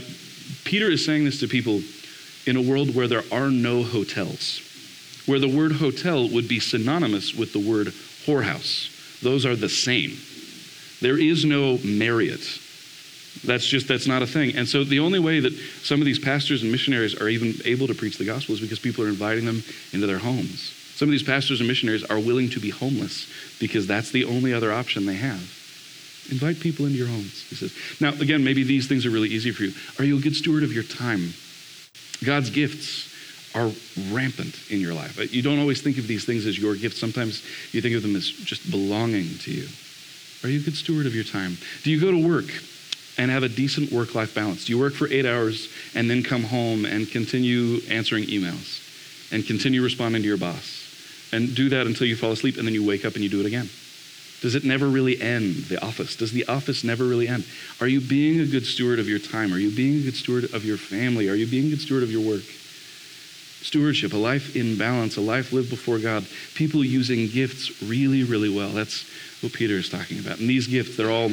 Peter 0.64 0.90
is 0.90 1.04
saying 1.04 1.26
this 1.26 1.42
to 1.42 1.48
people 1.48 1.82
in 2.46 2.56
a 2.56 2.62
world 2.62 2.96
where 2.96 3.08
there 3.08 3.24
are 3.32 3.50
no 3.50 3.84
hotels, 3.84 4.62
where 5.26 5.40
the 5.40 5.50
word 5.50 5.74
hotel 5.74 6.30
would 6.30 6.48
be 6.48 6.60
synonymous 6.60 7.34
with 7.34 7.52
the 7.52 7.60
word 7.60 7.88
whorehouse. 8.26 9.20
Those 9.22 9.46
are 9.46 9.56
the 9.56 9.70
same. 9.70 10.18
There 11.02 11.20
is 11.20 11.44
no 11.44 11.78
Marriott. 11.84 12.60
That's 13.44 13.68
just, 13.68 13.88
that's 13.88 14.08
not 14.08 14.22
a 14.22 14.28
thing. 14.28 14.56
And 14.56 14.68
so 14.68 14.84
the 14.84 15.00
only 15.00 15.20
way 15.20 15.40
that 15.40 15.54
some 15.84 16.00
of 16.00 16.06
these 16.06 16.18
pastors 16.18 16.64
and 16.64 16.72
missionaries 16.72 17.20
are 17.20 17.28
even 17.28 17.54
able 17.66 17.88
to 17.88 17.94
preach 17.94 18.18
the 18.18 18.26
gospel 18.26 18.56
is 18.56 18.62
because 18.62 18.80
people 18.80 19.04
are 19.04 19.10
inviting 19.10 19.46
them 19.46 19.64
into 19.94 20.08
their 20.08 20.18
homes. 20.18 20.74
Some 20.96 21.10
of 21.10 21.12
these 21.12 21.24
pastors 21.24 21.60
and 21.60 21.68
missionaries 21.68 22.04
are 22.06 22.20
willing 22.20 22.50
to 22.52 22.60
be 22.60 22.72
homeless 22.72 23.28
because 23.60 23.86
that's 23.86 24.10
the 24.10 24.26
only 24.26 24.54
other 24.54 24.74
option 24.74 25.06
they 25.06 25.16
have. 25.16 25.54
Invite 26.32 26.60
people 26.60 26.86
into 26.86 26.98
your 26.98 27.08
homes, 27.08 27.46
he 27.50 27.56
says. 27.56 27.74
Now, 28.00 28.10
again, 28.22 28.44
maybe 28.44 28.64
these 28.64 28.88
things 28.88 29.06
are 29.06 29.10
really 29.10 29.30
easy 29.30 29.52
for 29.52 29.64
you. 29.64 29.74
Are 30.00 30.04
you 30.04 30.18
a 30.18 30.22
good 30.22 30.36
steward 30.36 30.64
of 30.64 30.74
your 30.74 30.84
time? 30.84 31.34
God's 32.24 32.50
gifts 32.50 33.14
are 33.56 33.72
rampant 34.12 34.56
in 34.70 34.80
your 34.80 34.94
life. 34.94 35.34
You 35.34 35.42
don't 35.42 35.60
always 35.60 35.82
think 35.82 35.98
of 35.98 36.08
these 36.08 36.26
things 36.26 36.46
as 36.46 36.60
your 36.60 36.76
gifts. 36.76 37.00
Sometimes 37.00 37.44
you 37.72 37.82
think 37.82 37.96
of 37.96 38.04
them 38.04 38.16
as 38.16 38.30
just 38.30 38.70
belonging 38.70 39.38
to 39.40 39.52
you. 39.52 39.68
Are 40.44 40.50
you 40.50 40.60
a 40.60 40.64
good 40.64 40.76
steward 40.76 41.06
of 41.06 41.16
your 41.16 41.24
time? 41.24 41.58
Do 41.84 41.92
you 41.92 42.00
go 42.00 42.12
to 42.12 42.28
work 42.28 42.52
and 43.18 43.32
have 43.32 43.44
a 43.44 43.50
decent 43.50 43.92
work 43.92 44.14
life 44.14 44.36
balance? 44.36 44.66
Do 44.66 44.74
you 44.74 44.80
work 44.80 44.94
for 44.94 45.08
eight 45.08 45.26
hours 45.26 45.70
and 45.96 46.10
then 46.10 46.22
come 46.22 46.44
home 46.44 46.86
and 46.86 47.10
continue 47.10 47.80
answering 47.90 48.26
emails 48.26 48.84
and 49.32 49.46
continue 49.46 49.82
responding 49.82 50.22
to 50.22 50.28
your 50.28 50.38
boss? 50.38 50.84
And 51.34 51.56
do 51.56 51.70
that 51.70 51.88
until 51.88 52.08
you 52.08 52.16
fall 52.16 52.32
asleep 52.32 52.58
and 52.58 52.68
then 52.68 52.74
you 52.74 52.86
wake 52.86 53.06
up 53.06 53.16
and 53.16 53.24
you 53.24 53.30
do 53.30 53.40
it 53.40 53.46
again. 53.46 53.70
Does 54.42 54.54
it 54.54 54.64
never 54.64 54.88
really 54.88 55.20
end, 55.20 55.56
the 55.66 55.84
office? 55.84 56.16
Does 56.16 56.32
the 56.32 56.46
office 56.46 56.84
never 56.84 57.04
really 57.06 57.28
end? 57.28 57.46
Are 57.82 57.88
you 57.88 58.00
being 58.00 58.40
a 58.40 58.46
good 58.46 58.66
steward 58.66 59.00
of 59.00 59.10
your 59.10 59.20
time? 59.20 59.52
Are 59.52 59.58
you 59.58 59.76
being 59.76 60.00
a 60.00 60.04
good 60.04 60.16
steward 60.16 60.54
of 60.54 60.64
your 60.64 60.78
family? 60.78 61.28
Are 61.28 61.36
you 61.36 61.48
being 61.48 61.68
a 61.68 61.70
good 61.72 61.82
steward 61.82 62.04
of 62.04 62.12
your 62.12 62.22
work? 62.22 62.44
Stewardship, 63.62 64.14
a 64.14 64.18
life 64.18 64.56
in 64.56 64.78
balance, 64.78 65.18
a 65.18 65.22
life 65.22 65.52
lived 65.52 65.72
before 65.72 65.98
God, 65.98 66.26
people 66.54 66.86
using 66.86 67.28
gifts 67.28 67.82
really, 67.82 68.24
really 68.24 68.50
well. 68.50 68.70
That's 68.70 69.10
what 69.42 69.54
Peter 69.54 69.74
is 69.74 69.90
talking 69.90 70.20
about. 70.20 70.40
And 70.40 70.48
these 70.48 70.68
gifts, 70.68 70.96
they're 70.96 71.12
all 71.12 71.32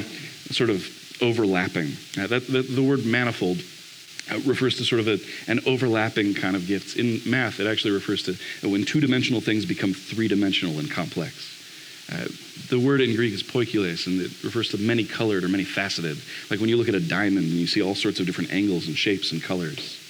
sort 0.51 0.71
of 0.71 0.89
overlapping. 1.21 1.93
Uh, 2.19 2.27
that, 2.29 2.47
the, 2.47 2.63
the 2.63 2.83
word 2.83 3.05
manifold 3.05 3.59
uh, 4.31 4.39
refers 4.47 4.79
to 4.79 4.85
sort 4.85 5.01
of 5.01 5.09
a, 5.09 5.19
an 5.47 5.61
overlapping 5.67 6.33
kind 6.33 6.57
of 6.57 6.67
gifts. 6.67 6.97
In 6.97 7.21
math, 7.27 7.61
it 7.61 7.67
actually 7.67 7.93
refers 7.93 8.23
to 8.23 8.69
when 8.69 8.85
two 8.85 9.01
dimensional 9.01 9.43
things 9.43 9.67
become 9.67 9.93
three 9.93 10.27
dimensional 10.27 10.79
and 10.79 10.91
complex. 10.91 11.54
Uh, 12.13 12.27
the 12.69 12.79
word 12.79 13.01
in 13.01 13.17
Greek 13.17 13.33
is 13.33 13.43
poikiles, 13.43 14.07
and 14.07 14.21
it 14.21 14.45
refers 14.45 14.69
to 14.71 14.79
many 14.79 15.05
colored 15.05 15.45
or 15.45 15.49
many 15.49 15.65
faceted. 15.65 16.19
Like 16.51 16.61
when 16.61 16.69
you 16.69 16.77
look 16.77 16.89
at 16.89 16.95
a 16.95 17.01
diamond 17.01 17.47
and 17.47 17.55
you 17.55 17.67
see 17.67 17.83
all 17.83 17.95
sorts 17.95 18.21
of 18.21 18.27
different 18.27 18.53
angles 18.53 18.87
and 18.87 18.97
shapes 18.97 19.33
and 19.33 19.43
colors. 19.43 20.01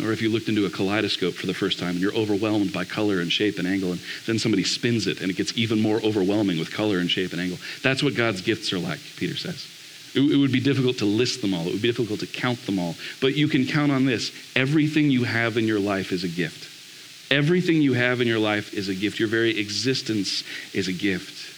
Or 0.00 0.12
if 0.12 0.22
you 0.22 0.30
looked 0.30 0.48
into 0.48 0.64
a 0.64 0.70
kaleidoscope 0.70 1.34
for 1.34 1.46
the 1.46 1.52
first 1.52 1.78
time 1.78 1.90
and 1.90 2.00
you're 2.00 2.14
overwhelmed 2.14 2.72
by 2.72 2.84
color 2.84 3.20
and 3.20 3.30
shape 3.30 3.58
and 3.58 3.68
angle, 3.68 3.92
and 3.92 4.00
then 4.26 4.38
somebody 4.38 4.64
spins 4.64 5.06
it 5.06 5.20
and 5.20 5.30
it 5.30 5.36
gets 5.36 5.56
even 5.56 5.80
more 5.80 6.00
overwhelming 6.02 6.58
with 6.58 6.72
color 6.72 6.98
and 6.98 7.10
shape 7.10 7.32
and 7.32 7.40
angle. 7.40 7.58
That's 7.82 8.02
what 8.02 8.14
God's 8.14 8.40
gifts 8.40 8.72
are 8.72 8.78
like, 8.78 9.00
Peter 9.16 9.36
says. 9.36 9.68
It, 10.14 10.20
it 10.20 10.36
would 10.36 10.52
be 10.52 10.60
difficult 10.60 10.98
to 10.98 11.04
list 11.04 11.42
them 11.42 11.52
all, 11.52 11.66
it 11.66 11.72
would 11.72 11.82
be 11.82 11.88
difficult 11.88 12.20
to 12.20 12.26
count 12.26 12.64
them 12.64 12.78
all. 12.78 12.94
But 13.20 13.34
you 13.34 13.48
can 13.48 13.66
count 13.66 13.92
on 13.92 14.06
this 14.06 14.32
everything 14.56 15.10
you 15.10 15.24
have 15.24 15.58
in 15.58 15.66
your 15.66 15.80
life 15.80 16.12
is 16.12 16.24
a 16.24 16.28
gift. 16.28 16.71
Everything 17.32 17.80
you 17.80 17.94
have 17.94 18.20
in 18.20 18.28
your 18.28 18.38
life 18.38 18.74
is 18.74 18.90
a 18.90 18.94
gift. 18.94 19.18
Your 19.18 19.26
very 19.26 19.58
existence 19.58 20.44
is 20.74 20.86
a 20.86 20.92
gift. 20.92 21.48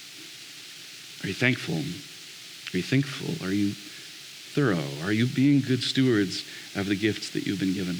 Are 1.24 1.26
you 1.26 1.34
thankful? 1.34 1.74
Are 1.74 2.76
you 2.76 2.82
thinkful? 2.82 3.44
Are 3.44 3.50
you 3.50 3.72
thorough? 3.72 5.04
Are 5.04 5.10
you 5.10 5.26
being 5.26 5.60
good 5.60 5.82
stewards 5.82 6.44
of 6.76 6.86
the 6.86 6.94
gifts 6.94 7.30
that 7.30 7.44
you've 7.44 7.58
been 7.58 7.74
given? 7.74 7.96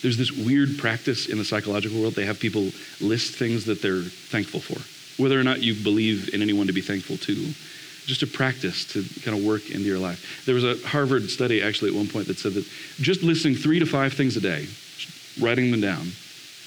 There's 0.00 0.16
this 0.16 0.30
weird 0.30 0.78
practice 0.78 1.26
in 1.26 1.38
the 1.38 1.44
psychological 1.44 2.00
world. 2.00 2.14
They 2.14 2.26
have 2.26 2.38
people 2.38 2.70
list 3.00 3.34
things 3.34 3.64
that 3.64 3.82
they're 3.82 4.02
thankful 4.02 4.60
for, 4.60 4.78
whether 5.20 5.40
or 5.40 5.42
not 5.42 5.62
you 5.62 5.74
believe 5.74 6.32
in 6.32 6.40
anyone 6.40 6.68
to 6.68 6.72
be 6.72 6.82
thankful 6.82 7.16
to. 7.16 7.52
Just 8.06 8.22
a 8.22 8.28
practice 8.28 8.84
to 8.92 9.04
kind 9.22 9.36
of 9.36 9.44
work 9.44 9.70
into 9.70 9.88
your 9.88 9.98
life. 9.98 10.44
There 10.46 10.54
was 10.54 10.62
a 10.62 10.76
Harvard 10.86 11.30
study 11.30 11.62
actually 11.62 11.90
at 11.90 11.96
one 11.96 12.06
point 12.06 12.28
that 12.28 12.38
said 12.38 12.54
that 12.54 12.64
just 13.00 13.24
listing 13.24 13.56
three 13.56 13.80
to 13.80 13.86
five 13.86 14.12
things 14.12 14.36
a 14.36 14.40
day, 14.40 14.68
writing 15.40 15.72
them 15.72 15.80
down, 15.80 16.12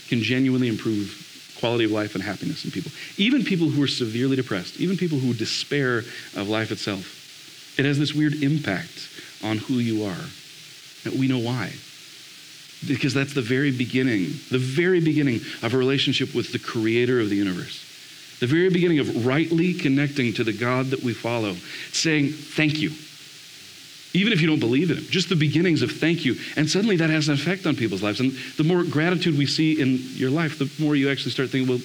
can 0.10 0.22
genuinely 0.22 0.68
improve 0.68 1.56
quality 1.60 1.86
of 1.86 1.92
life 1.92 2.16
and 2.16 2.24
happiness 2.24 2.66
in 2.66 2.72
people. 2.72 2.92
Even 3.18 3.44
people 3.44 3.70
who 3.70 3.82
are 3.82 3.88
severely 3.88 4.36
depressed, 4.36 4.80
even 4.80 4.98
people 4.98 5.18
who 5.18 5.34
despair 5.34 6.00
of 6.36 6.50
life 6.50 6.72
itself. 6.72 7.76
It 7.78 7.86
has 7.86 7.98
this 7.98 8.14
weird 8.14 8.44
impact 8.44 9.10
on 9.44 9.58
who 9.58 9.76
you 9.76 10.04
are. 10.06 10.26
We 11.18 11.28
know 11.28 11.40
why. 11.40 11.74
because 12.88 13.14
that's 13.14 13.34
the 13.34 13.42
very 13.42 13.72
beginning, 13.72 14.34
the 14.52 14.58
very 14.58 15.00
beginning 15.00 15.42
of 15.62 15.74
a 15.74 15.78
relationship 15.78 16.34
with 16.36 16.52
the 16.52 16.60
creator 16.60 17.20
of 17.20 17.30
the 17.30 17.36
universe. 17.36 17.80
The 18.40 18.48
very 18.48 18.70
beginning 18.70 19.00
of 19.00 19.26
rightly 19.26 19.74
connecting 19.74 20.34
to 20.34 20.44
the 20.44 20.54
God 20.54 20.88
that 20.88 21.02
we 21.02 21.14
follow, 21.14 21.56
saying 21.92 22.32
thank 22.32 22.80
you. 22.80 22.92
Even 24.14 24.32
if 24.32 24.42
you 24.42 24.48
don't 24.48 24.60
believe 24.60 24.92
in 24.92 24.98
him, 24.98 25.06
just 25.10 25.30
the 25.30 25.36
beginnings 25.36 25.82
of 25.82 25.92
thank 25.92 26.24
you. 26.24 26.36
And 26.56 26.70
suddenly 26.70 26.98
that 26.98 27.10
has 27.10 27.30
an 27.30 27.34
effect 27.34 27.66
on 27.66 27.76
people's 27.76 28.04
lives. 28.04 28.20
And 28.20 28.32
the 28.58 28.64
more 28.64 28.84
gratitude 28.84 29.36
we 29.38 29.48
see 29.48 29.82
in 29.82 29.98
your 30.14 30.30
life, 30.30 30.60
the 30.60 30.72
more 30.80 30.96
you 30.96 31.10
actually 31.10 31.32
start 31.32 31.50
thinking, 31.50 31.68
well, 31.68 31.82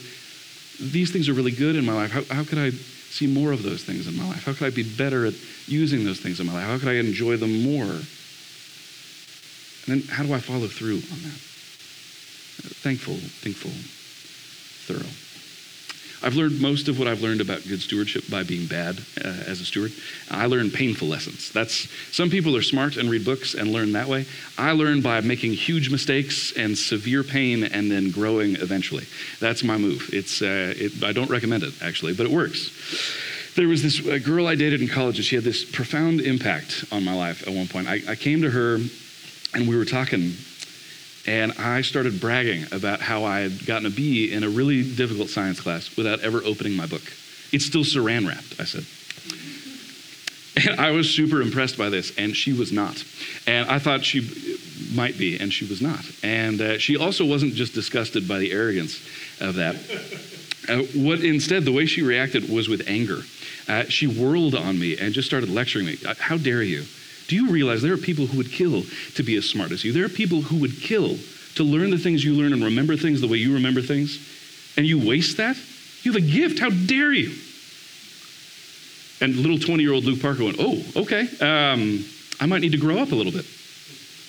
these 0.79 1.11
things 1.11 1.29
are 1.29 1.33
really 1.33 1.53
good 1.53 1.75
in 1.75 1.85
my 1.87 1.95
life. 1.95 2.11
How, 2.11 2.23
how 2.35 2.45
could 2.45 2.59
I 2.59 2.71
see 2.71 3.27
more 3.27 3.53
of 3.53 3.63
those 3.63 3.83
things 3.83 4.07
in 4.07 4.17
my 4.17 4.29
life? 4.29 4.45
How 4.45 4.53
could 4.53 4.67
I 4.67 4.71
be 4.71 4.83
better 4.83 5.25
at 5.25 5.35
using 5.67 6.05
those 6.05 6.21
things 6.21 6.39
in 6.39 6.47
my 6.47 6.53
life? 6.53 6.67
How 6.67 6.79
could 6.79 6.89
I 6.89 6.97
enjoy 6.97 7.39
them 7.39 7.63
more? 7.63 7.91
And 7.93 8.05
then 9.87 10.03
how 10.03 10.23
do 10.23 10.35
I 10.35 10.39
follow 10.39 10.69
through 10.69 10.97
on 10.97 11.23
that? 11.23 11.41
Thankful, 12.85 13.15
thinkful, 13.15 13.71
thorough. 14.85 15.28
I've 16.23 16.35
learned 16.35 16.61
most 16.61 16.89
of 16.89 16.99
what 16.99 17.07
I've 17.07 17.23
learned 17.23 17.41
about 17.41 17.67
good 17.69 17.81
stewardship 17.81 18.25
by 18.29 18.43
being 18.43 18.67
bad 18.67 18.99
uh, 19.25 19.29
as 19.47 19.61
a 19.61 19.65
steward. 19.65 19.93
I 20.31 20.47
learned 20.47 20.75
painful 20.75 21.07
lessons. 21.07 21.53
That's 21.53 21.89
some 22.13 22.29
people 22.29 22.57
are 22.57 22.63
smart 22.63 22.97
and 22.97 23.09
read 23.09 23.25
books 23.25 23.55
and 23.55 23.73
learn 23.73 23.93
that 23.93 24.09
way. 24.09 24.27
I 24.57 24.73
learn 24.73 25.01
by 25.01 25.21
making 25.21 25.53
huge 25.53 25.91
mistakes 25.91 26.53
and 26.57 26.77
severe 26.77 27.23
pain 27.23 27.63
and 27.65 27.91
then 27.91 28.11
growing 28.11 28.57
eventually. 28.57 29.07
That's 29.39 29.63
my 29.63 29.79
move. 29.79 30.11
It's 30.13 30.43
uh, 30.43 30.75
it, 30.77 31.05
I 31.05 31.13
don't 31.13 31.31
recommend 31.31 31.63
it 31.63 31.75
actually, 31.83 32.15
but 32.15 32.27
it 32.27 32.33
works. 32.33 32.71
There 33.55 33.69
was 33.69 33.83
this 33.83 34.01
girl 34.25 34.47
I 34.47 34.55
dated 34.55 34.81
in 34.81 34.89
college, 34.89 35.17
and 35.17 35.25
she 35.25 35.35
had 35.35 35.45
this 35.45 35.65
profound 35.65 36.21
impact 36.21 36.85
on 36.93 37.05
my 37.05 37.15
life 37.15 37.47
at 37.47 37.53
one 37.53 37.67
point. 37.67 37.89
I, 37.89 38.01
I 38.09 38.15
came 38.15 38.43
to 38.43 38.51
her, 38.51 38.79
and 39.55 39.69
we 39.69 39.77
were 39.77 39.85
talking 39.85 40.35
and 41.29 41.53
I 41.59 41.83
started 41.83 42.23
bragging 42.23 42.65
about 42.73 43.01
how 43.01 43.25
I 43.25 43.41
had 43.41 43.67
gotten 43.67 43.85
a 43.85 43.91
B 43.91 44.33
in 44.33 44.45
a 44.45 44.49
really 44.49 44.83
difficult 44.83 45.29
science 45.29 45.61
class 45.61 45.95
without 45.95 46.21
ever 46.21 46.43
opening 46.43 46.75
my 46.75 46.87
book. 46.87 47.03
It's 47.53 47.67
still 47.67 47.85
saran 47.85 48.27
wrapped, 48.27 48.59
I 48.59 48.65
said. 48.65 48.87
And 50.67 50.81
I 50.81 50.91
was 50.91 51.15
super 51.15 51.43
impressed 51.43 51.77
by 51.77 51.91
this, 51.91 52.17
and 52.17 52.35
she 52.35 52.55
was 52.55 52.73
not. 52.73 53.05
And 53.47 53.69
I 53.69 53.79
thought 53.79 54.05
she 54.05 54.27
might 54.95 55.19
be, 55.19 55.39
and 55.39 55.53
she 55.53 55.67
was 55.67 55.83
not. 55.83 56.01
And 56.23 56.63
uh, 56.63 56.79
she 56.79 56.97
also 56.97 57.27
wasn't 57.27 57.53
just 57.53 57.75
disgusted 57.75 58.27
by 58.27 58.39
the 58.39 58.51
arrogance 58.51 58.99
of 59.39 59.57
that. 59.57 59.77
Uh, 60.67 60.83
what 60.99 61.21
instead, 61.21 61.67
the 61.67 61.73
way 61.73 61.85
she 61.85 62.01
reacted 62.03 62.49
was 62.49 62.71
with 62.71 62.89
anger. 62.89 63.19
Uh, 63.69 63.85
she 63.85 64.07
whirled 64.07 64.55
on 64.55 64.79
me 64.79 64.97
and 64.97 65.13
just 65.13 65.29
started 65.29 65.51
lecturing 65.51 65.85
me. 65.85 65.99
Uh, 66.07 66.15
how 66.19 66.39
dare 66.39 66.63
you? 66.63 66.87
Do 67.29 67.37
you 67.37 67.51
realize 67.51 67.83
there 67.83 67.93
are 67.93 67.99
people 67.99 68.27
who 68.27 68.39
would 68.39 68.51
kill 68.51 68.83
to 69.15 69.23
be 69.23 69.37
as 69.37 69.49
smart 69.49 69.71
as 69.71 69.85
you? 69.85 69.93
There 69.93 70.05
are 70.05 70.09
people 70.09 70.41
who 70.41 70.57
would 70.57 70.81
kill 70.81 71.17
to 71.55 71.63
learn 71.63 71.91
the 71.91 71.99
things 71.99 72.25
you 72.25 72.35
learn 72.35 72.53
and 72.53 72.65
remember 72.65 72.97
things 72.97 73.21
the 73.21 73.29
way 73.29 73.37
you 73.37 73.55
remember 73.55 73.83
things, 73.83 74.19
and 74.77 74.87
you 74.87 74.99
waste 74.99 75.37
that? 75.37 75.57
You 76.03 76.13
have 76.13 76.23
a 76.23 76.27
gift. 76.27 76.59
How 76.59 76.71
dare 76.71 77.13
you? 77.13 77.37
And 79.21 79.37
little 79.37 79.59
20 79.59 79.83
year 79.83 79.93
old 79.93 80.05
Luke 80.05 80.23
Parker 80.23 80.45
went, 80.45 80.57
Oh, 80.59 80.83
okay. 80.97 81.29
Um, 81.41 82.05
I 82.41 82.47
might 82.47 82.61
need 82.61 82.73
to 82.73 82.79
grow 82.79 82.99
up 82.99 83.13
a 83.13 83.15
little 83.15 83.33
bit. 83.33 83.45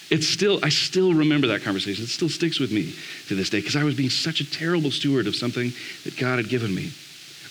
It's 0.09 0.27
still, 0.27 0.59
I 0.63 0.69
still 0.69 1.13
remember 1.13 1.47
that 1.47 1.61
conversation. 1.61 2.03
It 2.03 2.07
still 2.07 2.29
sticks 2.29 2.59
with 2.59 2.71
me 2.71 2.95
to 3.27 3.35
this 3.35 3.49
day 3.49 3.59
because 3.59 3.75
I 3.75 3.83
was 3.83 3.95
being 3.95 4.09
such 4.09 4.41
a 4.41 4.49
terrible 4.49 4.89
steward 4.89 5.27
of 5.27 5.35
something 5.35 5.71
that 6.03 6.17
God 6.17 6.37
had 6.37 6.49
given 6.49 6.73
me. 6.73 6.91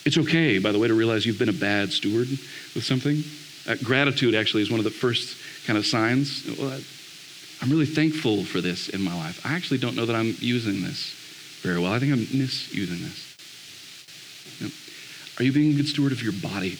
It's 0.04 0.18
okay, 0.18 0.58
by 0.58 0.72
the 0.72 0.78
way, 0.78 0.88
to 0.88 0.94
realize 0.94 1.24
you've 1.24 1.38
been 1.38 1.48
a 1.48 1.52
bad 1.52 1.92
steward 1.92 2.28
with 2.28 2.82
something. 2.82 3.22
Uh, 3.68 3.76
gratitude 3.84 4.34
actually 4.34 4.62
is 4.62 4.70
one 4.70 4.80
of 4.80 4.84
the 4.84 4.90
first 4.90 5.36
kind 5.66 5.78
of 5.78 5.86
signs. 5.86 6.48
Well, 6.58 6.80
I'm 7.60 7.70
really 7.70 7.86
thankful 7.86 8.44
for 8.44 8.62
this 8.62 8.88
in 8.88 9.02
my 9.02 9.14
life. 9.14 9.44
I 9.44 9.54
actually 9.54 9.78
don't 9.78 9.94
know 9.94 10.06
that 10.06 10.16
I'm 10.16 10.34
using 10.38 10.82
this 10.82 11.14
very 11.62 11.78
well. 11.78 11.92
I 11.92 11.98
think 11.98 12.12
I'm 12.12 12.26
misusing 12.38 13.00
this. 13.04 13.28
Are 15.38 15.44
you 15.44 15.52
being 15.52 15.74
a 15.74 15.76
good 15.76 15.88
steward 15.88 16.12
of 16.12 16.22
your 16.22 16.32
body? 16.32 16.78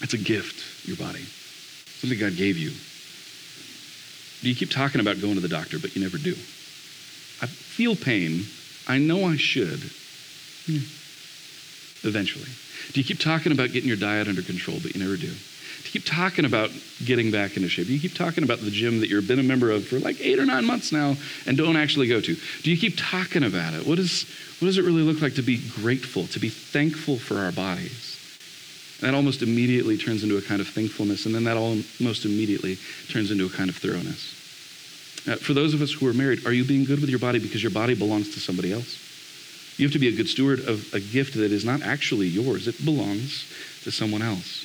It's 0.00 0.12
a 0.12 0.18
gift, 0.18 0.86
your 0.86 0.96
body, 0.96 1.22
something 1.22 2.18
God 2.18 2.36
gave 2.36 2.58
you. 2.58 2.70
Do 4.42 4.48
you 4.50 4.54
keep 4.54 4.70
talking 4.70 5.00
about 5.00 5.20
going 5.20 5.34
to 5.34 5.40
the 5.40 5.48
doctor, 5.48 5.78
but 5.78 5.96
you 5.96 6.02
never 6.02 6.18
do? 6.18 6.32
I 7.40 7.46
feel 7.46 7.96
pain. 7.96 8.44
I 8.86 8.98
know 8.98 9.24
I 9.24 9.36
should. 9.36 9.80
Hmm. 10.66 10.84
Eventually. 12.06 12.50
Do 12.92 13.00
you 13.00 13.04
keep 13.04 13.18
talking 13.18 13.52
about 13.52 13.72
getting 13.72 13.88
your 13.88 13.96
diet 13.96 14.28
under 14.28 14.42
control, 14.42 14.78
but 14.82 14.94
you 14.94 15.00
never 15.00 15.16
do? 15.16 15.32
Keep 15.90 16.04
talking 16.04 16.44
about 16.44 16.70
getting 17.04 17.30
back 17.30 17.56
into 17.56 17.68
shape. 17.68 17.88
You 17.88 17.98
keep 17.98 18.14
talking 18.14 18.44
about 18.44 18.60
the 18.60 18.70
gym 18.70 19.00
that 19.00 19.08
you've 19.08 19.28
been 19.28 19.38
a 19.38 19.44
member 19.44 19.70
of 19.70 19.86
for 19.86 19.98
like 19.98 20.20
eight 20.20 20.38
or 20.38 20.46
nine 20.46 20.64
months 20.64 20.92
now 20.92 21.16
and 21.46 21.56
don't 21.56 21.76
actually 21.76 22.08
go 22.08 22.20
to. 22.20 22.36
Do 22.62 22.70
you 22.70 22.76
keep 22.76 22.94
talking 22.96 23.44
about 23.44 23.74
it? 23.74 23.86
What, 23.86 23.98
is, 23.98 24.24
what 24.60 24.66
does 24.66 24.78
it 24.78 24.84
really 24.84 25.02
look 25.02 25.20
like 25.20 25.34
to 25.34 25.42
be 25.42 25.60
grateful, 25.80 26.26
to 26.28 26.38
be 26.38 26.48
thankful 26.48 27.18
for 27.18 27.38
our 27.38 27.52
bodies? 27.52 28.10
that 29.00 29.12
almost 29.12 29.42
immediately 29.42 29.98
turns 29.98 30.22
into 30.22 30.38
a 30.38 30.42
kind 30.42 30.62
of 30.62 30.68
thankfulness, 30.68 31.26
and 31.26 31.34
then 31.34 31.44
that 31.44 31.58
almost 31.58 32.24
immediately 32.24 32.78
turns 33.10 33.30
into 33.30 33.44
a 33.44 33.50
kind 33.50 33.68
of 33.68 33.76
thoroughness. 33.76 34.32
Uh, 35.28 35.36
for 35.36 35.52
those 35.52 35.74
of 35.74 35.82
us 35.82 35.92
who 35.92 36.06
are 36.06 36.14
married, 36.14 36.46
are 36.46 36.52
you 36.52 36.64
being 36.64 36.84
good 36.84 37.00
with 37.00 37.10
your 37.10 37.18
body 37.18 37.38
because 37.38 37.62
your 37.62 37.72
body 37.72 37.94
belongs 37.94 38.32
to 38.32 38.40
somebody 38.40 38.72
else? 38.72 38.98
You 39.76 39.86
have 39.86 39.92
to 39.92 39.98
be 39.98 40.08
a 40.08 40.16
good 40.16 40.28
steward 40.28 40.60
of 40.60 40.92
a 40.94 41.00
gift 41.00 41.34
that 41.34 41.52
is 41.52 41.66
not 41.66 41.82
actually 41.82 42.28
yours, 42.28 42.66
it 42.66 42.82
belongs 42.82 43.44
to 43.82 43.90
someone 43.90 44.22
else 44.22 44.64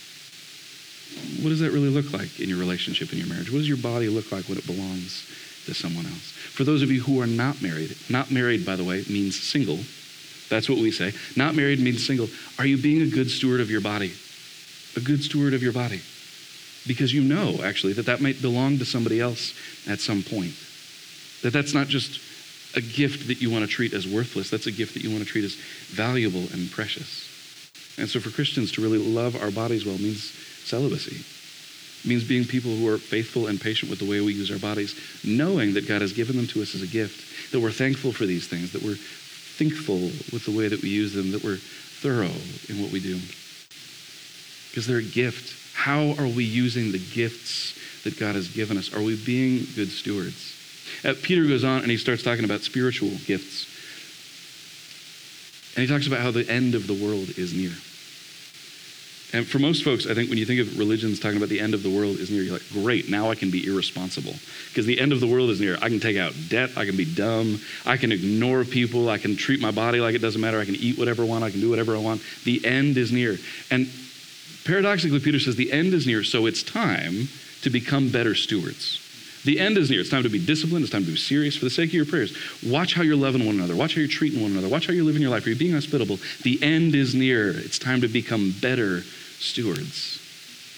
what 1.41 1.49
does 1.49 1.59
that 1.59 1.71
really 1.71 1.89
look 1.89 2.11
like 2.13 2.39
in 2.39 2.49
your 2.49 2.57
relationship, 2.57 3.11
in 3.11 3.19
your 3.19 3.27
marriage? 3.27 3.51
What 3.51 3.59
does 3.59 3.67
your 3.67 3.77
body 3.77 4.09
look 4.09 4.31
like 4.31 4.45
when 4.45 4.57
it 4.57 4.65
belongs 4.65 5.25
to 5.65 5.73
someone 5.73 6.05
else? 6.05 6.31
For 6.31 6.63
those 6.63 6.81
of 6.81 6.91
you 6.91 7.01
who 7.01 7.21
are 7.21 7.27
not 7.27 7.61
married, 7.61 7.95
not 8.09 8.31
married, 8.31 8.65
by 8.65 8.75
the 8.75 8.83
way, 8.83 9.03
means 9.09 9.39
single. 9.39 9.79
That's 10.49 10.67
what 10.67 10.79
we 10.79 10.91
say. 10.91 11.13
Not 11.35 11.55
married 11.55 11.79
means 11.79 12.05
single. 12.05 12.27
Are 12.57 12.65
you 12.65 12.77
being 12.77 13.01
a 13.01 13.07
good 13.07 13.29
steward 13.29 13.61
of 13.61 13.69
your 13.69 13.81
body? 13.81 14.13
A 14.95 14.99
good 14.99 15.23
steward 15.23 15.53
of 15.53 15.63
your 15.63 15.73
body? 15.73 16.01
Because 16.87 17.13
you 17.13 17.21
know, 17.21 17.59
actually, 17.63 17.93
that 17.93 18.07
that 18.07 18.21
might 18.21 18.41
belong 18.41 18.79
to 18.79 18.85
somebody 18.85 19.19
else 19.21 19.53
at 19.87 19.99
some 19.99 20.23
point. 20.23 20.53
That 21.43 21.53
that's 21.53 21.73
not 21.73 21.87
just 21.87 22.19
a 22.75 22.81
gift 22.81 23.27
that 23.27 23.41
you 23.41 23.49
want 23.49 23.63
to 23.63 23.69
treat 23.69 23.93
as 23.93 24.07
worthless, 24.07 24.49
that's 24.49 24.67
a 24.67 24.71
gift 24.71 24.93
that 24.93 25.03
you 25.03 25.09
want 25.09 25.23
to 25.23 25.29
treat 25.29 25.43
as 25.43 25.55
valuable 25.87 26.45
and 26.53 26.69
precious. 26.71 27.27
And 27.97 28.07
so 28.07 28.19
for 28.19 28.29
Christians 28.29 28.71
to 28.73 28.81
really 28.81 28.97
love 28.97 29.41
our 29.41 29.51
bodies 29.51 29.85
well 29.85 29.97
means 29.97 30.33
celibacy. 30.69 31.25
It 32.03 32.07
means 32.07 32.23
being 32.23 32.45
people 32.45 32.75
who 32.75 32.87
are 32.87 32.97
faithful 32.97 33.47
and 33.47 33.59
patient 33.59 33.89
with 33.89 33.99
the 33.99 34.09
way 34.09 34.21
we 34.21 34.33
use 34.33 34.51
our 34.51 34.59
bodies, 34.59 34.95
knowing 35.25 35.73
that 35.73 35.87
God 35.87 36.01
has 36.01 36.13
given 36.13 36.37
them 36.37 36.47
to 36.47 36.61
us 36.61 36.75
as 36.75 36.81
a 36.81 36.87
gift, 36.87 37.51
that 37.51 37.59
we're 37.59 37.71
thankful 37.71 38.13
for 38.13 38.25
these 38.25 38.47
things, 38.47 38.71
that 38.71 38.81
we're 38.81 38.95
thinkful 38.95 39.99
with 40.31 40.45
the 40.45 40.55
way 40.55 40.69
that 40.69 40.81
we 40.81 40.89
use 40.89 41.13
them, 41.13 41.31
that 41.31 41.43
we're 41.43 41.57
thorough 41.57 42.31
in 42.69 42.81
what 42.81 42.91
we 42.91 43.01
do. 43.01 43.19
Because 44.69 44.87
they're 44.87 44.99
a 44.99 45.03
gift. 45.03 45.75
How 45.75 46.15
are 46.17 46.27
we 46.27 46.45
using 46.45 46.91
the 46.91 46.99
gifts 46.99 47.75
that 48.03 48.17
God 48.17 48.35
has 48.35 48.47
given 48.47 48.77
us? 48.77 48.93
Are 48.93 49.01
we 49.01 49.17
being 49.17 49.65
good 49.75 49.89
stewards? 49.89 50.55
Uh, 51.03 51.13
Peter 51.21 51.45
goes 51.45 51.63
on 51.63 51.81
and 51.81 51.91
he 51.91 51.97
starts 51.97 52.23
talking 52.23 52.45
about 52.45 52.61
spiritual 52.61 53.11
gifts. 53.25 53.67
And 55.75 55.87
he 55.87 55.93
talks 55.93 56.07
about 56.07 56.19
how 56.19 56.31
the 56.31 56.49
end 56.49 56.75
of 56.75 56.87
the 56.87 56.93
world 56.93 57.37
is 57.37 57.53
near. 57.53 57.71
And 59.31 59.47
for 59.47 59.59
most 59.59 59.83
folks, 59.83 60.07
I 60.07 60.15
think 60.15 60.29
when 60.29 60.39
you 60.39 60.45
think 60.45 60.59
of 60.59 60.79
religions 60.79 61.19
talking 61.19 61.37
about 61.37 61.49
the 61.49 61.59
end 61.59 61.75
of 61.75 61.83
the 61.83 61.89
world 61.89 62.17
is 62.17 62.31
near, 62.31 62.41
you're 62.41 62.53
like, 62.53 62.67
great, 62.71 63.09
now 63.09 63.29
I 63.29 63.35
can 63.35 63.51
be 63.51 63.67
irresponsible. 63.67 64.33
Because 64.69 64.87
the 64.87 64.99
end 64.99 65.13
of 65.13 65.19
the 65.19 65.27
world 65.27 65.51
is 65.51 65.61
near. 65.61 65.77
I 65.81 65.89
can 65.89 65.99
take 65.99 66.17
out 66.17 66.33
debt. 66.47 66.71
I 66.75 66.85
can 66.85 66.97
be 66.97 67.05
dumb. 67.05 67.61
I 67.85 67.97
can 67.97 68.11
ignore 68.11 68.63
people. 68.63 69.07
I 69.07 69.19
can 69.19 69.35
treat 69.35 69.61
my 69.61 69.69
body 69.69 69.99
like 69.99 70.15
it 70.15 70.19
doesn't 70.19 70.41
matter. 70.41 70.59
I 70.59 70.65
can 70.65 70.75
eat 70.75 70.97
whatever 70.97 71.23
I 71.23 71.27
want. 71.27 71.43
I 71.43 71.51
can 71.51 71.59
do 71.59 71.69
whatever 71.69 71.95
I 71.95 71.99
want. 71.99 72.23
The 72.43 72.65
end 72.65 72.97
is 72.97 73.11
near. 73.11 73.37
And 73.69 73.87
paradoxically, 74.65 75.19
Peter 75.19 75.39
says 75.39 75.55
the 75.55 75.71
end 75.71 75.93
is 75.93 76.07
near, 76.07 76.23
so 76.23 76.47
it's 76.47 76.63
time 76.63 77.27
to 77.61 77.69
become 77.69 78.09
better 78.09 78.33
stewards. 78.33 79.05
The 79.45 79.59
end 79.59 79.77
is 79.77 79.91
near. 79.91 80.01
It's 80.01 80.09
time 80.09 80.23
to 80.23 80.29
be 80.29 80.43
disciplined. 80.43 80.83
It's 80.83 80.91
time 80.91 81.05
to 81.05 81.11
be 81.11 81.17
serious 81.17 81.55
for 81.55 81.65
the 81.65 81.71
sake 81.71 81.89
of 81.89 81.93
your 81.93 82.05
prayers. 82.05 82.35
Watch 82.65 82.95
how 82.95 83.03
you're 83.03 83.15
loving 83.15 83.45
one 83.45 83.55
another. 83.55 83.75
Watch 83.75 83.93
how 83.93 83.99
you're 83.99 84.09
treating 84.09 84.41
one 84.41 84.51
another. 84.51 84.67
Watch 84.67 84.87
how 84.87 84.93
you're 84.93 85.05
living 85.05 85.21
your 85.21 85.31
life. 85.31 85.45
Are 85.45 85.49
you 85.49 85.55
being 85.55 85.73
hospitable? 85.73 86.19
The 86.43 86.61
end 86.61 86.95
is 86.95 87.15
near. 87.15 87.51
It's 87.51 87.79
time 87.79 88.01
to 88.01 88.07
become 88.07 88.53
better 88.59 89.03
stewards. 89.39 90.19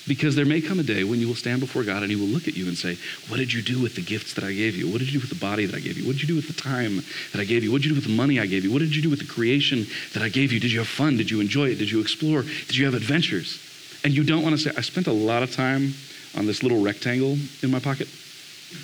Because 0.07 0.35
there 0.35 0.45
may 0.45 0.61
come 0.61 0.79
a 0.79 0.83
day 0.83 1.03
when 1.03 1.19
you 1.19 1.27
will 1.27 1.35
stand 1.35 1.59
before 1.59 1.83
God 1.83 2.01
and 2.01 2.11
He 2.11 2.15
will 2.15 2.25
look 2.25 2.47
at 2.47 2.57
you 2.57 2.67
and 2.67 2.75
say, 2.75 2.97
What 3.27 3.37
did 3.37 3.53
you 3.53 3.61
do 3.61 3.79
with 3.79 3.95
the 3.95 4.01
gifts 4.01 4.33
that 4.33 4.43
I 4.43 4.51
gave 4.51 4.75
you? 4.75 4.89
What 4.89 4.97
did 4.97 5.07
you 5.11 5.19
do 5.19 5.21
with 5.21 5.29
the 5.29 5.45
body 5.45 5.65
that 5.65 5.75
I 5.75 5.79
gave 5.79 5.97
you? 5.97 6.05
What 6.05 6.13
did 6.13 6.23
you 6.23 6.27
do 6.27 6.35
with 6.35 6.47
the 6.47 6.59
time 6.59 7.03
that 7.33 7.39
I 7.39 7.45
gave 7.45 7.63
you? 7.63 7.71
What 7.71 7.81
did 7.81 7.85
you 7.85 7.91
do 7.91 8.01
with 8.01 8.07
the 8.07 8.15
money 8.15 8.39
I 8.39 8.47
gave 8.47 8.63
you? 8.63 8.71
What 8.71 8.79
did 8.79 8.95
you 8.95 9.01
do 9.03 9.11
with 9.11 9.19
the 9.19 9.25
creation 9.25 9.85
that 10.13 10.23
I 10.23 10.29
gave 10.29 10.51
you? 10.51 10.59
Did 10.59 10.71
you 10.71 10.79
have 10.79 10.87
fun? 10.87 11.17
Did 11.17 11.29
you 11.29 11.39
enjoy 11.39 11.69
it? 11.69 11.75
Did 11.75 11.91
you 11.91 12.01
explore? 12.01 12.41
Did 12.41 12.75
you 12.75 12.85
have 12.85 12.95
adventures? 12.95 13.59
And 14.03 14.13
you 14.13 14.23
don't 14.23 14.41
want 14.41 14.55
to 14.55 14.61
say, 14.61 14.71
I 14.75 14.81
spent 14.81 15.05
a 15.05 15.13
lot 15.13 15.43
of 15.43 15.53
time 15.53 15.93
on 16.35 16.47
this 16.47 16.63
little 16.63 16.81
rectangle 16.81 17.37
in 17.61 17.69
my 17.69 17.79
pocket. 17.79 18.07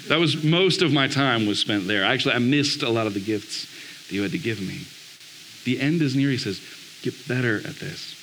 That 0.10 0.20
was 0.20 0.44
most 0.44 0.82
of 0.82 0.92
my 0.92 1.08
time 1.08 1.48
was 1.48 1.60
spent 1.60 1.88
there. 1.88 2.04
Actually, 2.04 2.36
I 2.36 2.40
missed 2.40 2.84
a 2.84 2.90
lot 2.90 3.08
of 3.08 3.14
the 3.14 3.20
gifts 3.20 3.66
that 4.08 4.14
you 4.14 4.22
had 4.22 4.32
to 4.32 4.38
give 4.38 4.62
me. 4.62 4.82
The 5.64 5.82
end 5.82 6.02
is 6.02 6.16
near, 6.16 6.30
he 6.30 6.38
says, 6.38 6.62
get 7.02 7.28
better 7.28 7.58
at 7.58 7.76
this. 7.78 8.17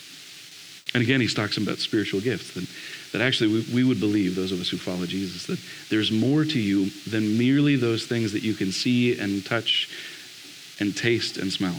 And 0.95 1.03
again, 1.03 1.21
he 1.21 1.27
talks 1.27 1.57
about 1.57 1.79
spiritual 1.79 2.21
gifts. 2.21 2.55
The, 2.55 2.67
that 3.13 3.25
actually 3.25 3.51
we, 3.53 3.75
we 3.75 3.85
would 3.85 4.01
believe, 4.01 4.35
those 4.35 4.53
of 4.53 4.61
us 4.61 4.69
who 4.69 4.77
follow 4.77 5.07
Jesus, 5.07 5.47
that 5.47 5.59
there's 5.91 6.11
more 6.11 6.45
to 6.45 6.59
you 6.59 6.91
than 7.09 7.37
merely 7.37 7.77
those 7.77 8.07
things 8.07 8.33
that 8.33 8.43
you 8.43 8.55
can 8.55 8.73
see 8.73 9.19
and 9.19 9.45
touch 9.45 9.89
and 10.81 10.97
taste 10.97 11.37
and 11.37 11.53
smell. 11.53 11.77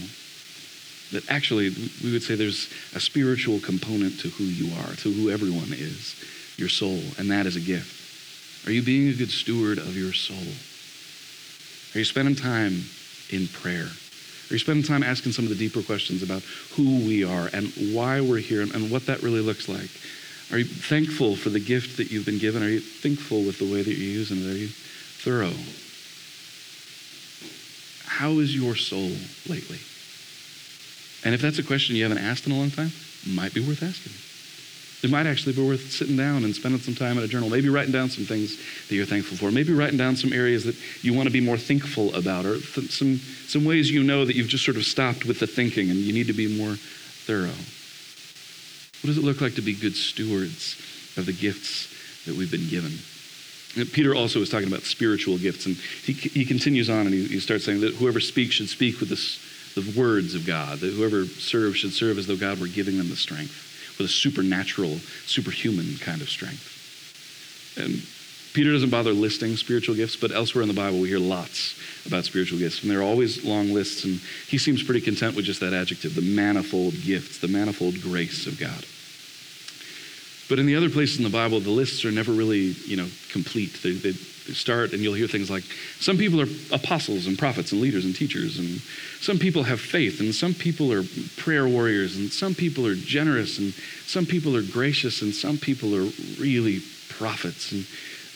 That 1.11 1.29
actually, 1.29 1.69
we 2.03 2.11
would 2.11 2.23
say 2.23 2.35
there's 2.35 2.69
a 2.93 2.99
spiritual 2.99 3.59
component 3.59 4.19
to 4.21 4.29
who 4.29 4.43
you 4.43 4.73
are, 4.79 4.95
to 4.95 5.11
who 5.11 5.29
everyone 5.29 5.71
is, 5.71 6.15
your 6.57 6.69
soul, 6.69 6.99
and 7.17 7.31
that 7.31 7.45
is 7.45 7.55
a 7.55 7.61
gift. 7.61 8.67
Are 8.67 8.71
you 8.71 8.81
being 8.81 9.09
a 9.09 9.13
good 9.13 9.29
steward 9.29 9.77
of 9.77 9.95
your 9.95 10.13
soul? 10.13 10.37
Are 11.93 11.99
you 11.99 12.05
spending 12.05 12.35
time 12.35 12.83
in 13.29 13.47
prayer? 13.47 13.89
Are 14.49 14.53
you 14.53 14.59
spending 14.59 14.83
time 14.83 15.01
asking 15.01 15.31
some 15.31 15.45
of 15.45 15.49
the 15.49 15.55
deeper 15.55 15.81
questions 15.81 16.21
about 16.21 16.43
who 16.73 16.83
we 17.05 17.23
are 17.23 17.49
and 17.51 17.67
why 17.93 18.21
we're 18.21 18.37
here 18.37 18.61
and 18.61 18.91
what 18.91 19.07
that 19.07 19.23
really 19.23 19.41
looks 19.41 19.67
like? 19.67 19.89
Are 20.51 20.59
you 20.59 20.65
thankful 20.65 21.35
for 21.35 21.49
the 21.49 21.59
gift 21.59 21.97
that 21.97 22.11
you've 22.11 22.25
been 22.25 22.37
given? 22.37 22.61
Are 22.61 22.69
you 22.69 22.79
thinkful 22.79 23.43
with 23.43 23.57
the 23.57 23.65
way 23.65 23.81
that 23.81 23.91
you're 23.91 23.97
using 23.97 24.37
it? 24.37 24.51
Are 24.51 24.57
you 24.57 24.67
thorough? 24.67 25.53
How 28.05 28.39
is 28.39 28.55
your 28.55 28.75
soul 28.75 29.11
lately? 29.49 29.79
And 31.25 31.33
if 31.33 31.41
that's 31.41 31.57
a 31.57 31.63
question 31.63 31.95
you 31.95 32.03
haven't 32.03 32.19
asked 32.19 32.45
in 32.45 32.53
a 32.53 32.55
long 32.55 32.69
time, 32.69 32.91
might 33.25 33.53
be 33.53 33.61
worth 33.61 33.81
asking. 33.81 34.13
It 35.05 35.11
might 35.11 35.27
actually 35.27 35.53
be 35.53 35.61
worth 35.61 35.91
sitting 35.91 36.17
down 36.17 36.45
and 36.45 36.55
spending 36.55 36.81
some 36.81 36.95
time 36.95 37.19
in 37.19 37.23
a 37.23 37.27
journal, 37.27 37.47
maybe 37.47 37.69
writing 37.69 37.91
down 37.91 38.09
some 38.09 38.25
things 38.25 38.57
that 38.87 38.95
you're 38.95 39.05
thankful 39.05 39.37
for, 39.37 39.51
maybe 39.51 39.71
writing 39.71 39.99
down 39.99 40.15
some 40.15 40.33
areas 40.33 40.63
that 40.63 40.75
you 41.03 41.13
want 41.13 41.27
to 41.27 41.31
be 41.31 41.39
more 41.39 41.57
thinkful 41.57 42.11
about, 42.15 42.43
or 42.43 42.59
th- 42.59 42.89
some, 42.89 43.17
some 43.45 43.65
ways 43.65 43.91
you 43.91 44.03
know 44.03 44.25
that 44.25 44.35
you've 44.35 44.47
just 44.47 44.65
sort 44.65 44.77
of 44.77 44.83
stopped 44.83 45.23
with 45.23 45.39
the 45.39 45.45
thinking 45.45 45.91
and 45.91 45.99
you 45.99 46.11
need 46.11 46.25
to 46.25 46.33
be 46.33 46.57
more 46.57 46.73
thorough. 46.73 47.53
What 49.03 49.13
does 49.13 49.19
it 49.19 49.23
look 49.23 49.41
like 49.41 49.53
to 49.55 49.61
be 49.61 49.75
good 49.75 49.95
stewards 49.95 50.75
of 51.17 51.27
the 51.27 51.33
gifts 51.33 52.25
that 52.25 52.35
we've 52.35 52.49
been 52.49 52.67
given? 52.67 52.93
Uh, 53.79 53.85
Peter 53.93 54.15
also 54.15 54.39
is 54.39 54.49
talking 54.49 54.67
about 54.67 54.81
spiritual 54.81 55.37
gifts, 55.37 55.67
and 55.67 55.75
he, 55.75 56.13
he 56.13 56.45
continues 56.45 56.89
on 56.89 57.05
and 57.05 57.13
he, 57.13 57.27
he 57.27 57.39
starts 57.39 57.63
saying 57.63 57.81
that 57.81 57.93
whoever 57.93 58.19
speaks 58.19 58.55
should 58.55 58.69
speak 58.69 58.99
with 58.99 59.09
this, 59.09 59.39
the 59.75 59.93
words 59.95 60.33
of 60.33 60.47
God, 60.47 60.79
that 60.79 60.93
whoever 60.93 61.25
serves 61.25 61.77
should 61.77 61.93
serve 61.93 62.17
as 62.17 62.25
though 62.25 62.37
God 62.37 62.59
were 62.59 62.65
giving 62.67 62.97
them 62.97 63.09
the 63.09 63.15
strength, 63.15 63.73
with 63.97 64.07
a 64.07 64.11
supernatural, 64.11 64.97
superhuman 65.25 65.97
kind 65.99 66.21
of 66.21 66.29
strength. 66.29 66.71
And 67.77 68.01
Peter 68.53 68.71
doesn't 68.71 68.89
bother 68.89 69.11
listing 69.11 69.57
spiritual 69.57 69.95
gifts, 69.95 70.15
but 70.15 70.31
elsewhere 70.31 70.61
in 70.61 70.69
the 70.69 70.73
Bible 70.73 70.99
we 70.99 71.09
hear 71.09 71.19
lots 71.19 71.77
about 72.05 72.23
spiritual 72.23 72.57
gifts. 72.57 72.81
And 72.81 72.89
there 72.89 72.99
are 72.99 73.03
always 73.03 73.43
long 73.43 73.73
lists, 73.73 74.05
and 74.05 74.21
he 74.47 74.57
seems 74.57 74.81
pretty 74.81 75.01
content 75.01 75.35
with 75.35 75.43
just 75.43 75.59
that 75.59 75.73
adjective 75.73 76.15
the 76.15 76.21
manifold 76.21 76.93
gifts, 77.03 77.39
the 77.39 77.49
manifold 77.49 78.01
grace 78.01 78.47
of 78.47 78.57
God. 78.57 78.85
But 80.47 80.59
in 80.59 80.67
the 80.67 80.75
other 80.75 80.89
places 80.89 81.17
in 81.17 81.23
the 81.23 81.29
Bible, 81.29 81.59
the 81.59 81.71
lists 81.71 82.05
are 82.05 82.11
never 82.11 82.31
really, 82.31 82.75
you 82.85 82.95
know, 82.95 83.07
complete. 83.29 83.73
They, 83.83 83.91
they, 83.91 84.13
start 84.53 84.93
and 84.93 85.01
you'll 85.01 85.13
hear 85.13 85.27
things 85.27 85.49
like, 85.49 85.63
some 85.99 86.17
people 86.17 86.41
are 86.41 86.47
apostles 86.71 87.27
and 87.27 87.37
prophets 87.37 87.71
and 87.71 87.81
leaders 87.81 88.05
and 88.05 88.15
teachers, 88.15 88.59
and 88.59 88.79
some 89.21 89.39
people 89.39 89.63
have 89.63 89.81
faith, 89.81 90.19
and 90.19 90.33
some 90.33 90.53
people 90.53 90.91
are 90.93 91.03
prayer 91.37 91.67
warriors, 91.67 92.15
and 92.15 92.31
some 92.31 92.53
people 92.53 92.85
are 92.85 92.95
generous, 92.95 93.57
and 93.57 93.73
some 94.05 94.25
people 94.25 94.55
are 94.55 94.63
gracious, 94.63 95.21
and 95.21 95.33
some 95.33 95.57
people 95.57 95.95
are 95.95 96.09
really 96.39 96.81
prophets, 97.09 97.71
and 97.71 97.85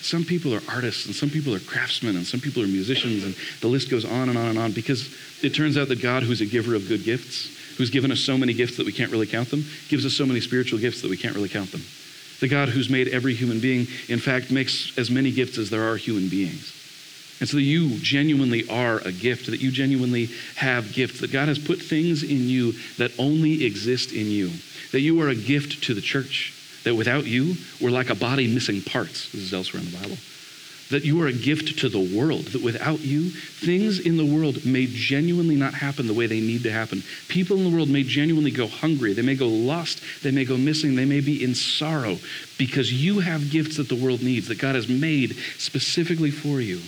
some 0.01 0.23
people 0.23 0.53
are 0.53 0.61
artists, 0.69 1.05
and 1.05 1.13
some 1.13 1.29
people 1.29 1.53
are 1.53 1.59
craftsmen, 1.59 2.15
and 2.15 2.25
some 2.25 2.39
people 2.39 2.63
are 2.63 2.67
musicians, 2.67 3.23
and 3.23 3.35
the 3.61 3.67
list 3.67 3.89
goes 3.89 4.05
on 4.05 4.29
and 4.29 4.37
on 4.37 4.47
and 4.47 4.57
on 4.57 4.71
because 4.71 5.13
it 5.43 5.53
turns 5.53 5.77
out 5.77 5.89
that 5.89 6.01
God, 6.01 6.23
who's 6.23 6.41
a 6.41 6.45
giver 6.45 6.73
of 6.73 6.87
good 6.87 7.03
gifts, 7.03 7.55
who's 7.77 7.89
given 7.89 8.11
us 8.11 8.19
so 8.19 8.37
many 8.37 8.53
gifts 8.53 8.77
that 8.77 8.85
we 8.85 8.91
can't 8.91 9.11
really 9.11 9.27
count 9.27 9.49
them, 9.49 9.63
gives 9.89 10.05
us 10.05 10.13
so 10.13 10.25
many 10.25 10.39
spiritual 10.39 10.79
gifts 10.79 11.01
that 11.01 11.09
we 11.09 11.17
can't 11.17 11.35
really 11.35 11.49
count 11.49 11.71
them. 11.71 11.81
The 12.39 12.47
God 12.47 12.69
who's 12.69 12.89
made 12.89 13.09
every 13.09 13.33
human 13.33 13.59
being, 13.59 13.87
in 14.07 14.19
fact, 14.19 14.51
makes 14.51 14.97
as 14.97 15.09
many 15.09 15.31
gifts 15.31 15.57
as 15.57 15.69
there 15.69 15.89
are 15.89 15.97
human 15.97 16.29
beings. 16.29 16.75
And 17.39 17.47
so 17.47 17.57
that 17.57 17.63
you 17.63 17.97
genuinely 17.99 18.67
are 18.69 18.99
a 18.99 19.11
gift, 19.11 19.47
that 19.47 19.61
you 19.61 19.71
genuinely 19.71 20.29
have 20.55 20.93
gifts, 20.93 21.21
that 21.21 21.31
God 21.31 21.47
has 21.47 21.57
put 21.57 21.81
things 21.81 22.23
in 22.23 22.49
you 22.49 22.73
that 22.97 23.11
only 23.17 23.63
exist 23.65 24.11
in 24.11 24.27
you, 24.27 24.51
that 24.91 25.01
you 25.01 25.21
are 25.21 25.29
a 25.29 25.35
gift 25.35 25.83
to 25.83 25.93
the 25.93 26.01
church, 26.01 26.53
that 26.83 26.95
without 26.95 27.25
you, 27.25 27.55
we're 27.79 27.91
like 27.91 28.09
a 28.09 28.15
body 28.15 28.53
missing 28.53 28.81
parts. 28.81 29.31
This 29.31 29.41
is 29.41 29.53
elsewhere 29.53 29.81
in 29.81 29.91
the 29.91 29.97
Bible 29.97 30.17
that 30.89 31.05
you 31.05 31.21
are 31.21 31.27
a 31.27 31.33
gift 31.33 31.79
to 31.79 31.89
the 31.89 32.17
world, 32.17 32.45
that 32.47 32.63
without 32.63 32.99
you, 32.99 33.29
things 33.29 33.99
in 33.99 34.17
the 34.17 34.25
world 34.25 34.65
may 34.65 34.87
genuinely 34.87 35.55
not 35.55 35.73
happen 35.73 36.07
the 36.07 36.13
way 36.13 36.25
they 36.25 36.39
need 36.39 36.63
to 36.63 36.71
happen. 36.71 37.03
People 37.27 37.57
in 37.57 37.63
the 37.63 37.75
world 37.75 37.89
may 37.89 38.03
genuinely 38.03 38.51
go 38.51 38.67
hungry, 38.67 39.13
they 39.13 39.21
may 39.21 39.35
go 39.35 39.47
lost, 39.47 40.01
they 40.23 40.31
may 40.31 40.45
go 40.45 40.57
missing, 40.57 40.95
they 40.95 41.05
may 41.05 41.21
be 41.21 41.43
in 41.43 41.53
sorrow 41.53 42.17
because 42.57 42.91
you 42.91 43.19
have 43.19 43.51
gifts 43.51 43.77
that 43.77 43.87
the 43.87 43.95
world 43.95 44.23
needs, 44.23 44.47
that 44.47 44.59
God 44.59 44.75
has 44.75 44.89
made 44.89 45.35
specifically 45.57 46.31
for 46.31 46.59
you. 46.59 46.81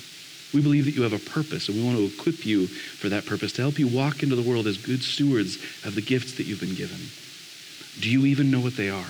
We 0.54 0.62
believe 0.62 0.86
that 0.86 0.96
you 0.96 1.04
have 1.04 1.14
a 1.14 1.20
purpose, 1.20 1.70
and 1.70 1.78
we 1.78 1.86
want 1.86 1.98
to 1.98 2.06
equip 2.06 2.46
you 2.46 2.68
for 2.68 3.08
that 3.10 3.26
purpose 3.26 3.54
to 3.54 3.62
help 3.62 3.80
you 3.80 3.88
walk 3.88 4.24
into 4.24 4.36
the 4.36 4.50
world 4.50 4.68
as 4.68 4.78
good 4.78 5.02
stewards 5.02 5.58
of 5.86 5.96
the 5.96 6.02
gifts 6.02 6.36
that 6.38 6.44
you've 6.44 6.60
been 6.60 6.76
given. 6.76 7.00
Do 8.02 8.10
you 8.10 8.26
even 8.26 8.52
know 8.52 8.60
what 8.60 8.76
they 8.76 8.90
are? 8.90 9.06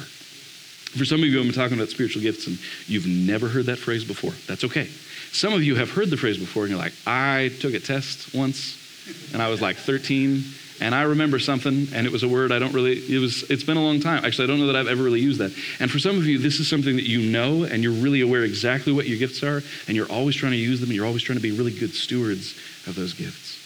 For 0.98 1.06
some 1.06 1.22
of 1.22 1.28
you, 1.28 1.40
I'm 1.40 1.52
talking 1.52 1.78
about 1.78 1.90
spiritual 1.90 2.22
gifts 2.22 2.48
and 2.48 2.60
you've 2.86 3.08
never 3.08 3.48
heard 3.48 3.68
that 3.68 3.78
phrase 3.78 4.04
before. 4.04 4.34
That's 4.48 4.66
okay. 4.66 4.90
Some 5.32 5.54
of 5.54 5.64
you 5.64 5.76
have 5.76 5.90
heard 5.90 6.10
the 6.10 6.18
phrase 6.18 6.38
before 6.38 6.64
and 6.64 6.72
you're 6.72 6.80
like, 6.80 6.94
I 7.08 7.52
took 7.62 7.74
a 7.74 7.80
test 7.80 8.36
once 8.36 8.78
and 9.34 9.42
I 9.42 9.48
was 9.48 9.62
like 9.62 9.78
13 9.78 10.44
and 10.82 10.94
I 10.94 11.04
remember 11.04 11.40
something 11.40 11.88
and 11.94 12.06
it 12.06 12.12
was 12.12 12.24
a 12.24 12.28
word 12.28 12.52
I 12.52 12.60
don't 12.60 12.74
really, 12.74 12.98
it 12.98 13.20
was, 13.20 13.44
it's 13.50 13.64
been 13.64 13.78
a 13.78 13.84
long 13.84 14.02
time. 14.02 14.26
Actually, 14.26 14.46
I 14.46 14.48
don't 14.48 14.60
know 14.60 14.68
that 14.68 14.76
I've 14.76 14.88
ever 14.88 15.02
really 15.02 15.22
used 15.22 15.40
that. 15.40 15.54
And 15.80 15.90
for 15.90 16.00
some 16.00 16.18
of 16.18 16.26
you, 16.26 16.38
this 16.40 16.60
is 16.60 16.68
something 16.68 16.98
that 16.98 17.08
you 17.08 17.32
know 17.32 17.64
and 17.64 17.82
you're 17.84 17.94
really 17.94 18.20
aware 18.20 18.44
exactly 18.44 18.92
what 18.92 19.08
your 19.08 19.18
gifts 19.18 19.44
are 19.44 19.64
and 19.88 19.96
you're 19.96 20.12
always 20.12 20.36
trying 20.36 20.52
to 20.52 20.58
use 20.58 20.82
them 20.82 20.90
and 20.90 20.96
you're 20.96 21.06
always 21.06 21.24
trying 21.24 21.38
to 21.38 21.44
be 21.44 21.52
really 21.52 21.72
good 21.72 21.94
stewards 21.94 22.58
of 22.86 22.96
those 22.96 23.14
gifts. 23.14 23.60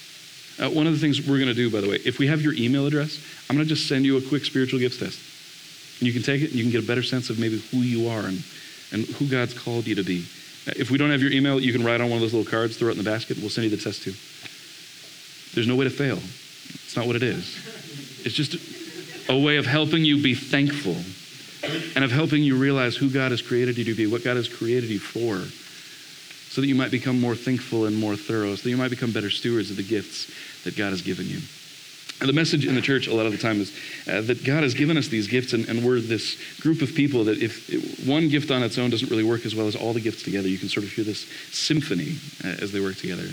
Uh, 0.62 0.70
one 0.70 0.86
of 0.86 0.94
the 0.94 1.00
things 1.00 1.26
we're 1.28 1.38
going 1.38 1.48
to 1.48 1.56
do, 1.56 1.72
by 1.72 1.82
the 1.82 1.90
way, 1.90 2.00
if 2.06 2.20
we 2.20 2.28
have 2.28 2.42
your 2.42 2.54
email 2.54 2.86
address, 2.86 3.20
I'm 3.50 3.56
going 3.56 3.68
to 3.68 3.74
just 3.74 3.88
send 3.88 4.06
you 4.06 4.18
a 4.18 4.22
quick 4.22 4.46
spiritual 4.46 4.80
gifts 4.80 5.00
test. 5.00 5.20
And 6.00 6.08
you 6.08 6.14
can 6.14 6.24
take 6.24 6.42
it 6.42 6.50
and 6.50 6.56
you 6.56 6.64
can 6.64 6.72
get 6.72 6.84
a 6.84 6.88
better 6.88 7.04
sense 7.04 7.30
of 7.30 7.40
maybe 7.40 7.60
who 7.72 7.78
you 7.78 8.10
are 8.10 8.22
and, 8.22 8.44
and 8.92 9.06
who 9.06 9.28
God's 9.28 9.58
called 9.58 9.88
you 9.88 9.96
to 9.96 10.04
be. 10.04 10.26
If 10.68 10.90
we 10.90 10.98
don't 10.98 11.12
have 11.12 11.22
your 11.22 11.32
email, 11.32 11.60
you 11.60 11.72
can 11.72 11.84
write 11.84 12.02
on 12.02 12.10
one 12.10 12.18
of 12.18 12.22
those 12.22 12.34
little 12.34 12.50
cards, 12.50 12.78
throw 12.78 12.90
it 12.90 12.94
in 12.94 12.98
the 12.98 13.10
basket, 13.10 13.38
we'll 13.38 13.50
send 13.50 13.70
you 13.70 13.76
the 13.76 13.82
test 13.82 14.04
too. 14.04 14.14
There's 15.54 15.68
no 15.68 15.76
way 15.76 15.86
to 15.86 15.90
fail. 15.90 16.18
It's 16.18 16.96
not 16.96 17.08
what 17.08 17.16
it 17.16 17.24
is. 17.24 17.56
It's 18.26 18.36
just 18.36 19.30
a 19.30 19.38
way 19.38 19.58
of 19.58 19.66
helping 19.66 20.04
you 20.04 20.22
be 20.22 20.34
thankful 20.34 20.98
and 21.96 22.04
of 22.04 22.12
helping 22.12 22.44
you 22.44 22.58
realize 22.58 22.96
who 22.96 23.10
God 23.10 23.32
has 23.32 23.42
created 23.42 23.78
you 23.78 23.86
to 23.86 23.96
be, 23.96 24.08
what 24.08 24.24
God 24.24 24.38
has 24.38 24.48
created 24.48 24.90
you 24.90 25.00
for, 25.00 25.38
so 26.50 26.62
that 26.62 26.68
you 26.68 26.76
might 26.76 26.92
become 26.92 27.20
more 27.20 27.36
thinkful 27.36 27.86
and 27.86 27.98
more 27.98 28.16
thorough, 28.16 28.56
so 28.56 28.64
that 28.64 28.70
you 28.70 28.78
might 28.78 28.92
become 28.92 29.12
better 29.12 29.30
stewards 29.30 29.72
of 29.72 29.78
the 29.78 29.84
gifts 29.84 30.32
that 30.64 30.76
God 30.76 30.92
has 30.92 31.02
given 31.02 31.28
you. 31.28 31.40
And 32.22 32.30
the 32.30 32.34
message 32.34 32.66
in 32.66 32.76
the 32.76 32.82
church 32.82 33.08
a 33.08 33.14
lot 33.14 33.26
of 33.26 33.34
the 33.34 33.38
time 33.38 33.60
is 33.60 33.78
uh, 34.08 34.22
that 34.22 34.46
God 34.46 34.64
has 34.64 34.74
given 34.74 34.98
us 34.98 35.10
these 35.10 35.28
gifts, 35.28 35.52
and, 35.52 35.68
and, 35.68 35.84
we're 35.84 36.00
this 36.00 36.38
group 36.62 36.82
of 36.82 36.96
people 36.96 37.26
that 37.26 37.42
if 37.42 37.70
it, 37.70 38.08
one 38.08 38.30
gift 38.30 38.52
on 38.52 38.64
its 38.64 38.78
own 38.78 38.90
doesn't 38.90 39.10
really 39.10 39.24
work 39.24 39.46
as 39.46 39.54
well 39.54 39.68
as 39.68 39.76
all 39.76 39.92
the 39.92 40.00
gifts 40.00 40.24
together, 40.24 40.48
you 40.48 40.58
can 40.58 40.70
sort 40.70 40.86
of 40.86 40.94
hear 40.94 41.04
this 41.04 41.28
symphony 41.52 42.16
uh, 42.44 42.64
as 42.64 42.72
they 42.72 42.80
work 42.80 42.96
together. 42.96 43.28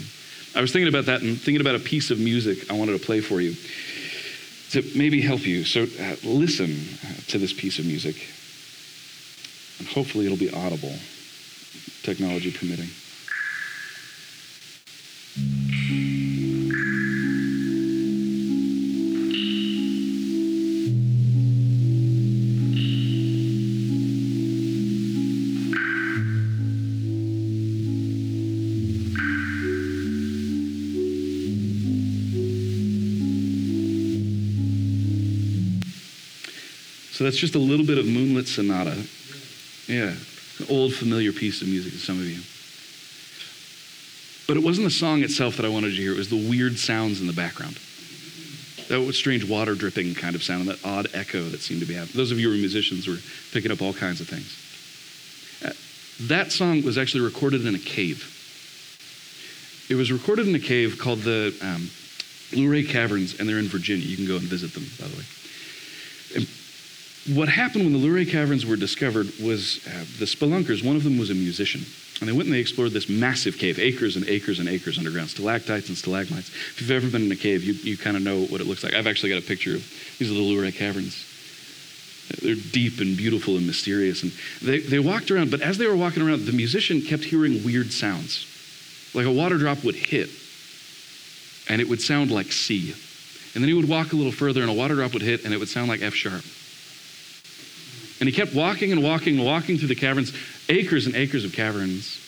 I 0.54 0.60
was 0.60 0.72
thinking 0.72 0.88
about 0.88 1.06
that 1.06 1.22
and 1.22 1.40
thinking 1.40 1.60
about 1.60 1.76
a 1.76 1.78
piece 1.78 2.10
of 2.10 2.18
music 2.18 2.70
I 2.70 2.76
wanted 2.76 2.98
to 2.98 3.06
play 3.06 3.20
for 3.20 3.40
you 3.40 3.54
to 4.72 4.82
maybe 4.96 5.20
help 5.20 5.46
you. 5.46 5.64
So 5.64 5.82
uh, 5.82 6.16
listen 6.24 6.76
uh, 7.04 7.20
to 7.28 7.38
this 7.38 7.52
piece 7.52 7.78
of 7.78 7.86
music, 7.86 8.16
and 9.78 9.86
hopefully 9.86 10.26
it'll 10.26 10.38
be 10.38 10.52
audible, 10.52 10.94
technology 12.02 12.50
permitting. 12.50 12.88
So 37.22 37.26
that's 37.26 37.38
just 37.38 37.54
a 37.54 37.60
little 37.60 37.86
bit 37.86 37.98
of 37.98 38.06
Moonlight 38.08 38.48
Sonata. 38.48 39.00
Yeah, 39.86 40.10
an 40.58 40.66
old 40.68 40.92
familiar 40.92 41.30
piece 41.30 41.62
of 41.62 41.68
music 41.68 41.92
to 41.92 41.98
some 42.00 42.18
of 42.18 42.26
you. 42.26 42.42
But 44.48 44.56
it 44.56 44.66
wasn't 44.66 44.86
the 44.88 44.90
song 44.90 45.22
itself 45.22 45.56
that 45.56 45.64
I 45.64 45.68
wanted 45.68 45.92
you 45.92 45.98
to 45.98 46.02
hear, 46.02 46.12
it 46.14 46.18
was 46.18 46.30
the 46.30 46.48
weird 46.48 46.80
sounds 46.80 47.20
in 47.20 47.28
the 47.28 47.32
background. 47.32 47.78
That 48.88 49.14
strange 49.14 49.48
water 49.48 49.76
dripping 49.76 50.16
kind 50.16 50.34
of 50.34 50.42
sound, 50.42 50.62
and 50.62 50.70
that 50.70 50.84
odd 50.84 51.10
echo 51.14 51.44
that 51.44 51.60
seemed 51.60 51.78
to 51.78 51.86
be 51.86 51.94
happening. 51.94 52.16
Those 52.16 52.32
of 52.32 52.40
you 52.40 52.48
who 52.48 52.56
are 52.56 52.58
musicians 52.58 53.06
were 53.06 53.18
picking 53.52 53.70
up 53.70 53.80
all 53.80 53.92
kinds 53.92 54.20
of 54.20 54.26
things. 54.26 54.58
Uh, 55.64 56.26
that 56.26 56.50
song 56.50 56.82
was 56.82 56.98
actually 56.98 57.20
recorded 57.20 57.64
in 57.64 57.76
a 57.76 57.78
cave. 57.78 58.26
It 59.88 59.94
was 59.94 60.10
recorded 60.10 60.48
in 60.48 60.56
a 60.56 60.58
cave 60.58 60.98
called 60.98 61.20
the 61.20 61.54
um, 61.62 61.88
Luray 62.50 62.82
Caverns, 62.82 63.38
and 63.38 63.48
they're 63.48 63.60
in 63.60 63.68
Virginia. 63.68 64.04
You 64.04 64.16
can 64.16 64.26
go 64.26 64.38
and 64.38 64.42
visit 64.42 64.74
them, 64.74 64.86
by 64.98 65.06
the 65.06 65.18
way. 65.18 65.24
What 67.28 67.48
happened 67.48 67.84
when 67.84 67.92
the 67.92 68.00
Luray 68.00 68.24
Caverns 68.24 68.66
were 68.66 68.74
discovered 68.74 69.30
was 69.40 69.86
uh, 69.86 69.90
the 70.18 70.24
spelunkers, 70.24 70.84
one 70.84 70.96
of 70.96 71.04
them 71.04 71.18
was 71.18 71.30
a 71.30 71.34
musician. 71.34 71.84
And 72.20 72.28
they 72.28 72.32
went 72.32 72.46
and 72.46 72.54
they 72.54 72.60
explored 72.60 72.92
this 72.92 73.08
massive 73.08 73.58
cave, 73.58 73.78
acres 73.78 74.16
and 74.16 74.28
acres 74.28 74.58
and 74.58 74.68
acres 74.68 74.98
underground, 74.98 75.30
stalactites 75.30 75.88
and 75.88 75.96
stalagmites. 75.96 76.48
If 76.48 76.80
you've 76.80 76.90
ever 76.90 77.08
been 77.08 77.22
in 77.22 77.32
a 77.32 77.36
cave, 77.36 77.64
you, 77.64 77.74
you 77.74 77.96
kind 77.96 78.16
of 78.16 78.22
know 78.22 78.42
what 78.44 78.60
it 78.60 78.66
looks 78.66 78.82
like. 78.82 78.94
I've 78.94 79.06
actually 79.06 79.30
got 79.30 79.38
a 79.38 79.46
picture 79.46 79.74
of 79.74 80.16
these 80.18 80.30
are 80.30 80.34
the 80.34 80.40
Luray 80.40 80.72
Caverns. 80.72 81.28
They're 82.42 82.54
deep 82.54 83.00
and 83.00 83.16
beautiful 83.16 83.56
and 83.56 83.66
mysterious. 83.66 84.22
And 84.22 84.32
they, 84.60 84.80
they 84.80 84.98
walked 84.98 85.30
around, 85.30 85.50
but 85.50 85.60
as 85.60 85.78
they 85.78 85.86
were 85.86 85.96
walking 85.96 86.22
around, 86.22 86.44
the 86.44 86.52
musician 86.52 87.02
kept 87.02 87.24
hearing 87.24 87.64
weird 87.64 87.92
sounds. 87.92 88.46
Like 89.14 89.26
a 89.26 89.32
water 89.32 89.58
drop 89.58 89.84
would 89.84 89.96
hit, 89.96 90.30
and 91.68 91.80
it 91.80 91.88
would 91.88 92.00
sound 92.00 92.30
like 92.30 92.50
C. 92.52 92.94
And 93.54 93.62
then 93.62 93.68
he 93.68 93.74
would 93.74 93.88
walk 93.88 94.12
a 94.12 94.16
little 94.16 94.32
further, 94.32 94.62
and 94.62 94.70
a 94.70 94.74
water 94.74 94.94
drop 94.94 95.12
would 95.12 95.22
hit, 95.22 95.44
and 95.44 95.52
it 95.52 95.58
would 95.58 95.68
sound 95.68 95.88
like 95.88 96.02
F 96.02 96.14
sharp. 96.14 96.42
And 98.22 98.28
he 98.28 98.36
kept 98.36 98.54
walking 98.54 98.92
and 98.92 99.02
walking 99.02 99.36
and 99.36 99.44
walking 99.44 99.78
through 99.78 99.88
the 99.88 99.96
caverns, 99.96 100.32
acres 100.68 101.06
and 101.06 101.16
acres 101.16 101.44
of 101.44 101.52
caverns. 101.52 102.20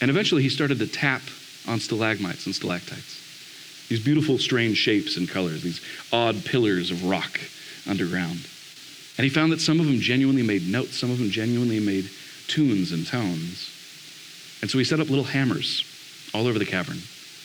And 0.00 0.10
eventually 0.10 0.42
he 0.42 0.48
started 0.48 0.78
to 0.78 0.86
tap 0.86 1.20
on 1.68 1.78
stalagmites 1.78 2.46
and 2.46 2.54
stalactites. 2.54 3.86
These 3.90 4.02
beautiful, 4.02 4.38
strange 4.38 4.78
shapes 4.78 5.18
and 5.18 5.28
colors, 5.28 5.62
these 5.62 5.82
odd 6.10 6.42
pillars 6.46 6.90
of 6.90 7.04
rock 7.04 7.38
underground. 7.86 8.48
And 9.18 9.24
he 9.24 9.28
found 9.28 9.52
that 9.52 9.60
some 9.60 9.78
of 9.78 9.84
them 9.84 10.00
genuinely 10.00 10.42
made 10.42 10.66
notes, 10.66 10.96
some 10.96 11.10
of 11.10 11.18
them 11.18 11.28
genuinely 11.28 11.80
made 11.80 12.08
tunes 12.46 12.90
and 12.90 13.06
tones. 13.06 13.68
And 14.62 14.70
so 14.70 14.78
he 14.78 14.84
set 14.84 15.00
up 15.00 15.10
little 15.10 15.24
hammers 15.24 15.84
all 16.32 16.46
over 16.46 16.58
the 16.58 16.64
cavern. 16.64 16.96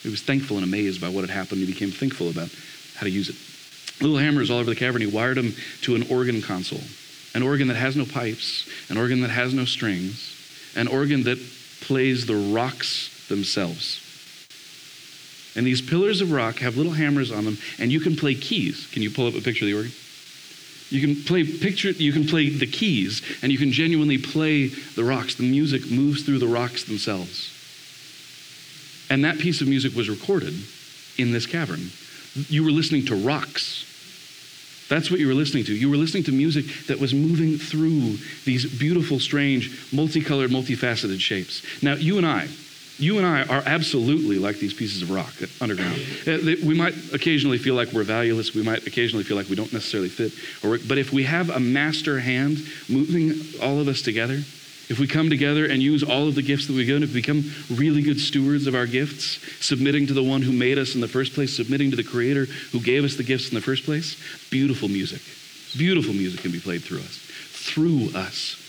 He 0.02 0.08
was 0.08 0.22
thankful 0.22 0.56
and 0.56 0.64
amazed 0.64 1.02
by 1.02 1.10
what 1.10 1.28
had 1.28 1.30
happened. 1.30 1.60
He 1.60 1.68
became 1.68 1.92
thinkful 1.92 2.30
about 2.30 2.48
how 2.96 3.04
to 3.04 3.10
use 3.10 3.28
it. 3.28 3.36
Little 4.02 4.18
hammers 4.18 4.50
all 4.50 4.60
over 4.60 4.70
the 4.70 4.78
cavern. 4.78 5.02
He 5.02 5.08
wired 5.08 5.36
them 5.36 5.54
to 5.82 5.96
an 5.96 6.08
organ 6.10 6.42
console 6.42 6.80
an 7.36 7.44
organ 7.44 7.68
that 7.68 7.76
has 7.76 7.96
no 7.96 8.06
pipes, 8.06 8.68
an 8.90 8.98
organ 8.98 9.22
that 9.22 9.30
has 9.30 9.54
no 9.54 9.66
strings, 9.66 10.34
an 10.76 10.88
organ 10.88 11.24
that 11.24 11.38
plays 11.82 12.26
the 12.26 12.36
rocks 12.36 13.28
themselves. 13.28 14.02
And 15.56 15.68
these 15.68 15.82
pillars 15.82 16.22
of 16.22 16.32
rock 16.32 16.58
have 16.60 16.78
little 16.78 16.94
hammers 16.94 17.32
on 17.32 17.46
them, 17.46 17.58
and 17.78 17.92
you 17.92 18.00
can 18.00 18.16
play 18.16 18.36
keys. 18.36 18.88
Can 18.92 19.02
you 19.02 19.12
pull 19.12 19.28
up 19.28 19.36
a 19.36 19.42
picture 19.42 19.66
of 19.66 19.70
the 19.70 19.76
organ? 19.76 19.92
You 20.90 21.02
can 21.02 21.24
play 21.24 21.44
picture. 21.44 21.92
You 21.92 22.14
can 22.14 22.26
play 22.26 22.50
the 22.50 22.68
keys, 22.68 23.22
and 23.42 23.52
you 23.52 23.58
can 23.58 23.72
genuinely 23.72 24.18
play 24.18 24.68
the 24.68 25.04
rocks. 25.04 25.36
The 25.36 25.50
music 25.50 25.90
moves 25.92 26.24
through 26.24 26.40
the 26.40 26.48
rocks 26.48 26.86
themselves. 26.86 27.52
And 29.10 29.24
that 29.26 29.40
piece 29.40 29.62
of 29.62 29.68
music 29.68 29.94
was 29.96 30.10
recorded 30.10 30.54
in 31.18 31.32
this 31.32 31.46
cavern. 31.46 31.90
You 32.50 32.64
were 32.64 32.72
listening 32.72 33.06
to 33.06 33.16
rocks 33.16 33.86
that's 34.88 35.10
what 35.10 35.20
you 35.20 35.28
were 35.28 35.34
listening 35.34 35.64
to. 35.66 35.74
You 35.74 35.90
were 35.90 35.98
listening 35.98 36.24
to 36.26 36.32
music 36.32 36.66
that 36.88 37.00
was 37.00 37.14
moving 37.14 37.58
through 37.58 38.18
these 38.46 38.66
beautiful, 38.78 39.20
strange, 39.20 39.92
multicolored, 39.92 40.52
multifaceted 40.52 41.20
shapes. 41.20 41.64
Now, 41.82 41.94
you 41.94 42.18
and 42.18 42.26
I, 42.26 42.48
you 42.98 43.18
and 43.18 43.26
I 43.26 43.44
are 43.44 43.64
absolutely 43.66 44.38
like 44.38 44.58
these 44.58 44.74
pieces 44.74 45.02
of 45.02 45.12
rock 45.12 45.34
underground. 45.60 46.00
Uh, 46.26 46.38
we 46.66 46.74
might 46.74 46.96
occasionally 47.14 47.58
feel 47.58 47.76
like 47.76 47.92
we're 47.92 48.04
valueless. 48.04 48.54
We 48.54 48.64
might 48.64 48.88
occasionally 48.88 49.24
feel 49.24 49.36
like 49.36 49.50
we 49.50 49.56
don't 49.56 49.74
necessarily 49.74 50.10
fit. 50.10 50.32
but 50.88 50.98
if 50.98 51.12
we 51.12 51.24
have 51.24 51.50
a 51.50 51.60
master 51.60 52.20
hand 52.20 52.60
moving 52.88 53.34
all 53.62 53.80
of 53.80 53.88
us 53.88 54.02
together, 54.02 54.42
if 54.90 55.00
we 55.00 55.08
come 55.08 55.30
together 55.30 55.66
and 55.66 55.82
use 55.82 56.04
all 56.04 56.28
of 56.28 56.36
the 56.36 56.42
gifts 56.42 56.68
that 56.68 56.76
we 56.76 56.86
get, 56.86 57.02
if 57.02 57.14
we 57.14 57.22
become 57.22 57.52
really 57.72 58.02
good 58.02 58.20
stewards 58.20 58.68
of 58.68 58.76
our 58.76 58.86
gifts, 58.86 59.40
submitting 59.60 60.08
to 60.08 60.14
the 60.14 60.24
one 60.24 60.42
who 60.42 60.52
made 60.52 60.78
us 60.78 60.96
in 60.96 61.02
the 61.02 61.08
first 61.08 61.34
place, 61.34 61.56
submitting 61.56 61.90
to 61.90 61.96
the 61.96 62.04
creator 62.04 62.46
who 62.72 62.80
gave 62.80 63.04
us 63.04 63.16
the 63.16 63.24
gifts 63.24 63.50
in 63.50 63.56
the 63.56 63.62
first 63.62 63.84
place, 63.84 64.22
beautiful 64.50 64.88
music. 64.88 65.22
Beautiful 65.78 66.14
music 66.14 66.42
can 66.42 66.52
be 66.52 66.60
played 66.60 66.84
through 66.84 67.00
us. 67.00 67.18
Through 67.52 68.12
us. 68.16 68.65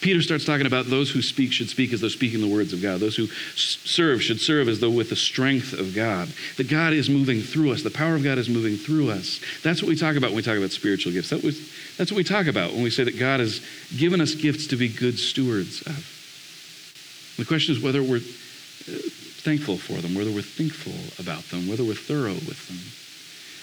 Peter 0.00 0.22
starts 0.22 0.44
talking 0.44 0.66
about 0.66 0.86
those 0.86 1.10
who 1.10 1.22
speak 1.22 1.52
should 1.52 1.68
speak 1.68 1.92
as 1.92 2.00
though 2.00 2.08
speaking 2.08 2.40
the 2.40 2.48
words 2.48 2.72
of 2.72 2.82
God. 2.82 3.00
Those 3.00 3.16
who 3.16 3.26
serve 3.54 4.22
should 4.22 4.40
serve 4.40 4.68
as 4.68 4.80
though 4.80 4.90
with 4.90 5.10
the 5.10 5.16
strength 5.16 5.72
of 5.72 5.94
God. 5.94 6.28
That 6.56 6.68
God 6.68 6.92
is 6.92 7.08
moving 7.10 7.40
through 7.40 7.72
us. 7.72 7.82
The 7.82 7.90
power 7.90 8.14
of 8.14 8.22
God 8.22 8.38
is 8.38 8.48
moving 8.48 8.76
through 8.76 9.10
us. 9.10 9.40
That's 9.62 9.82
what 9.82 9.88
we 9.88 9.96
talk 9.96 10.16
about 10.16 10.30
when 10.30 10.36
we 10.36 10.42
talk 10.42 10.56
about 10.56 10.70
spiritual 10.70 11.12
gifts. 11.12 11.30
That 11.30 11.42
was, 11.42 11.70
that's 11.96 12.10
what 12.10 12.16
we 12.16 12.24
talk 12.24 12.46
about 12.46 12.72
when 12.72 12.82
we 12.82 12.90
say 12.90 13.04
that 13.04 13.18
God 13.18 13.40
has 13.40 13.60
given 13.96 14.20
us 14.20 14.34
gifts 14.34 14.66
to 14.68 14.76
be 14.76 14.88
good 14.88 15.18
stewards 15.18 15.82
of. 15.82 17.34
The 17.38 17.44
question 17.44 17.74
is 17.74 17.82
whether 17.82 18.02
we're 18.02 18.16
uh, 18.16 18.98
thankful 19.42 19.78
for 19.78 20.00
them, 20.00 20.14
whether 20.14 20.30
we're 20.30 20.42
thinkful 20.42 20.92
about 21.18 21.44
them, 21.44 21.68
whether 21.68 21.84
we're 21.84 21.94
thorough 21.94 22.34
with 22.34 22.68
them. 22.68 23.01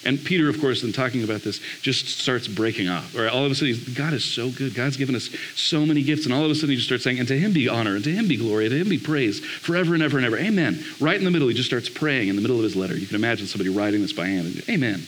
And 0.05 0.23
Peter, 0.23 0.47
of 0.47 0.61
course, 0.61 0.83
in 0.83 0.93
talking 0.93 1.23
about 1.23 1.41
this, 1.41 1.59
just 1.81 2.07
starts 2.07 2.47
breaking 2.47 2.87
off. 2.87 3.15
All 3.15 3.45
of 3.45 3.51
a 3.51 3.55
sudden, 3.55 3.75
God 3.95 4.13
is 4.13 4.23
so 4.23 4.49
good. 4.49 4.73
God's 4.73 4.95
given 4.95 5.15
us 5.15 5.29
so 5.55 5.85
many 5.85 6.03
gifts. 6.03 6.25
And 6.25 6.33
all 6.33 6.45
of 6.45 6.51
a 6.51 6.55
sudden, 6.55 6.69
he 6.69 6.75
just 6.75 6.87
starts 6.87 7.03
saying, 7.03 7.19
and 7.19 7.27
to 7.27 7.37
him 7.37 7.51
be 7.51 7.67
honor, 7.67 7.95
and 7.95 8.03
to 8.05 8.11
him 8.11 8.27
be 8.27 8.37
glory, 8.37 8.65
and 8.65 8.71
to 8.71 8.79
him 8.79 8.89
be 8.89 8.97
praise 8.97 9.39
forever 9.39 9.93
and 9.93 10.01
ever 10.01 10.17
and 10.17 10.25
ever. 10.25 10.37
Amen. 10.37 10.83
Right 10.99 11.17
in 11.17 11.25
the 11.25 11.31
middle, 11.31 11.47
he 11.47 11.53
just 11.53 11.69
starts 11.69 11.89
praying 11.89 12.29
in 12.29 12.35
the 12.35 12.41
middle 12.41 12.57
of 12.57 12.63
his 12.63 12.75
letter. 12.75 12.97
You 12.97 13.07
can 13.07 13.15
imagine 13.15 13.47
somebody 13.47 13.69
writing 13.69 14.01
this 14.01 14.13
by 14.13 14.27
hand. 14.27 14.63
Amen. 14.69 15.05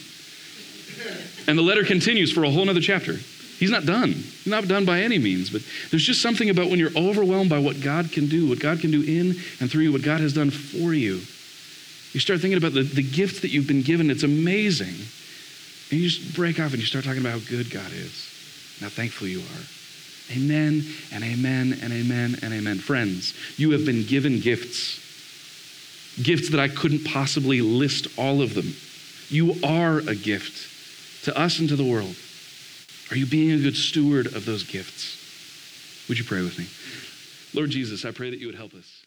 And 1.47 1.57
the 1.57 1.63
letter 1.63 1.83
continues 1.83 2.31
for 2.31 2.43
a 2.43 2.51
whole 2.51 2.69
other 2.69 2.81
chapter. 2.81 3.13
He's 3.13 3.71
not 3.71 3.85
done. 3.85 4.11
He's 4.11 4.47
not 4.47 4.67
done 4.67 4.85
by 4.85 5.01
any 5.01 5.19
means, 5.19 5.49
but 5.49 5.61
there's 5.89 6.03
just 6.03 6.21
something 6.21 6.49
about 6.49 6.69
when 6.69 6.79
you're 6.79 6.95
overwhelmed 6.97 7.49
by 7.49 7.59
what 7.59 7.79
God 7.79 8.11
can 8.11 8.27
do, 8.27 8.49
what 8.49 8.59
God 8.59 8.79
can 8.79 8.91
do 8.91 9.01
in 9.03 9.35
and 9.59 9.69
through 9.69 9.83
you, 9.83 9.91
what 9.91 10.01
God 10.01 10.19
has 10.19 10.33
done 10.33 10.49
for 10.49 10.93
you. 10.93 11.21
You 12.13 12.19
start 12.19 12.41
thinking 12.41 12.57
about 12.57 12.73
the, 12.73 12.83
the 12.83 13.03
gifts 13.03 13.39
that 13.41 13.49
you've 13.49 13.67
been 13.67 13.83
given. 13.83 14.09
It's 14.09 14.23
amazing. 14.23 14.95
And 15.91 15.99
you 15.99 16.09
just 16.09 16.35
break 16.35 16.59
off 16.59 16.71
and 16.71 16.79
you 16.79 16.85
start 16.85 17.05
talking 17.05 17.21
about 17.21 17.39
how 17.39 17.49
good 17.49 17.69
God 17.69 17.91
is, 17.91 18.27
and 18.75 18.83
how 18.83 18.89
thankful 18.89 19.27
you 19.27 19.39
are. 19.39 20.35
Amen 20.35 20.85
and 21.11 21.23
amen 21.23 21.79
and 21.81 21.91
amen 21.91 22.37
and 22.41 22.53
amen. 22.53 22.79
Friends, 22.79 23.33
you 23.57 23.71
have 23.71 23.85
been 23.85 24.05
given 24.05 24.39
gifts. 24.39 24.99
Gifts 26.21 26.49
that 26.49 26.59
I 26.59 26.67
couldn't 26.67 27.05
possibly 27.05 27.61
list 27.61 28.07
all 28.17 28.41
of 28.41 28.53
them. 28.53 28.73
You 29.29 29.55
are 29.63 29.99
a 29.99 30.15
gift 30.15 31.23
to 31.25 31.37
us 31.37 31.59
and 31.59 31.69
to 31.69 31.75
the 31.75 31.83
world. 31.83 32.15
Are 33.09 33.17
you 33.17 33.25
being 33.25 33.51
a 33.51 33.61
good 33.61 33.75
steward 33.75 34.27
of 34.27 34.45
those 34.45 34.63
gifts? 34.63 36.07
Would 36.07 36.17
you 36.19 36.25
pray 36.25 36.41
with 36.41 36.57
me? 36.59 36.67
Lord 37.53 37.69
Jesus, 37.69 38.05
I 38.05 38.11
pray 38.11 38.29
that 38.29 38.39
you 38.39 38.47
would 38.47 38.55
help 38.55 38.73
us. 38.73 39.03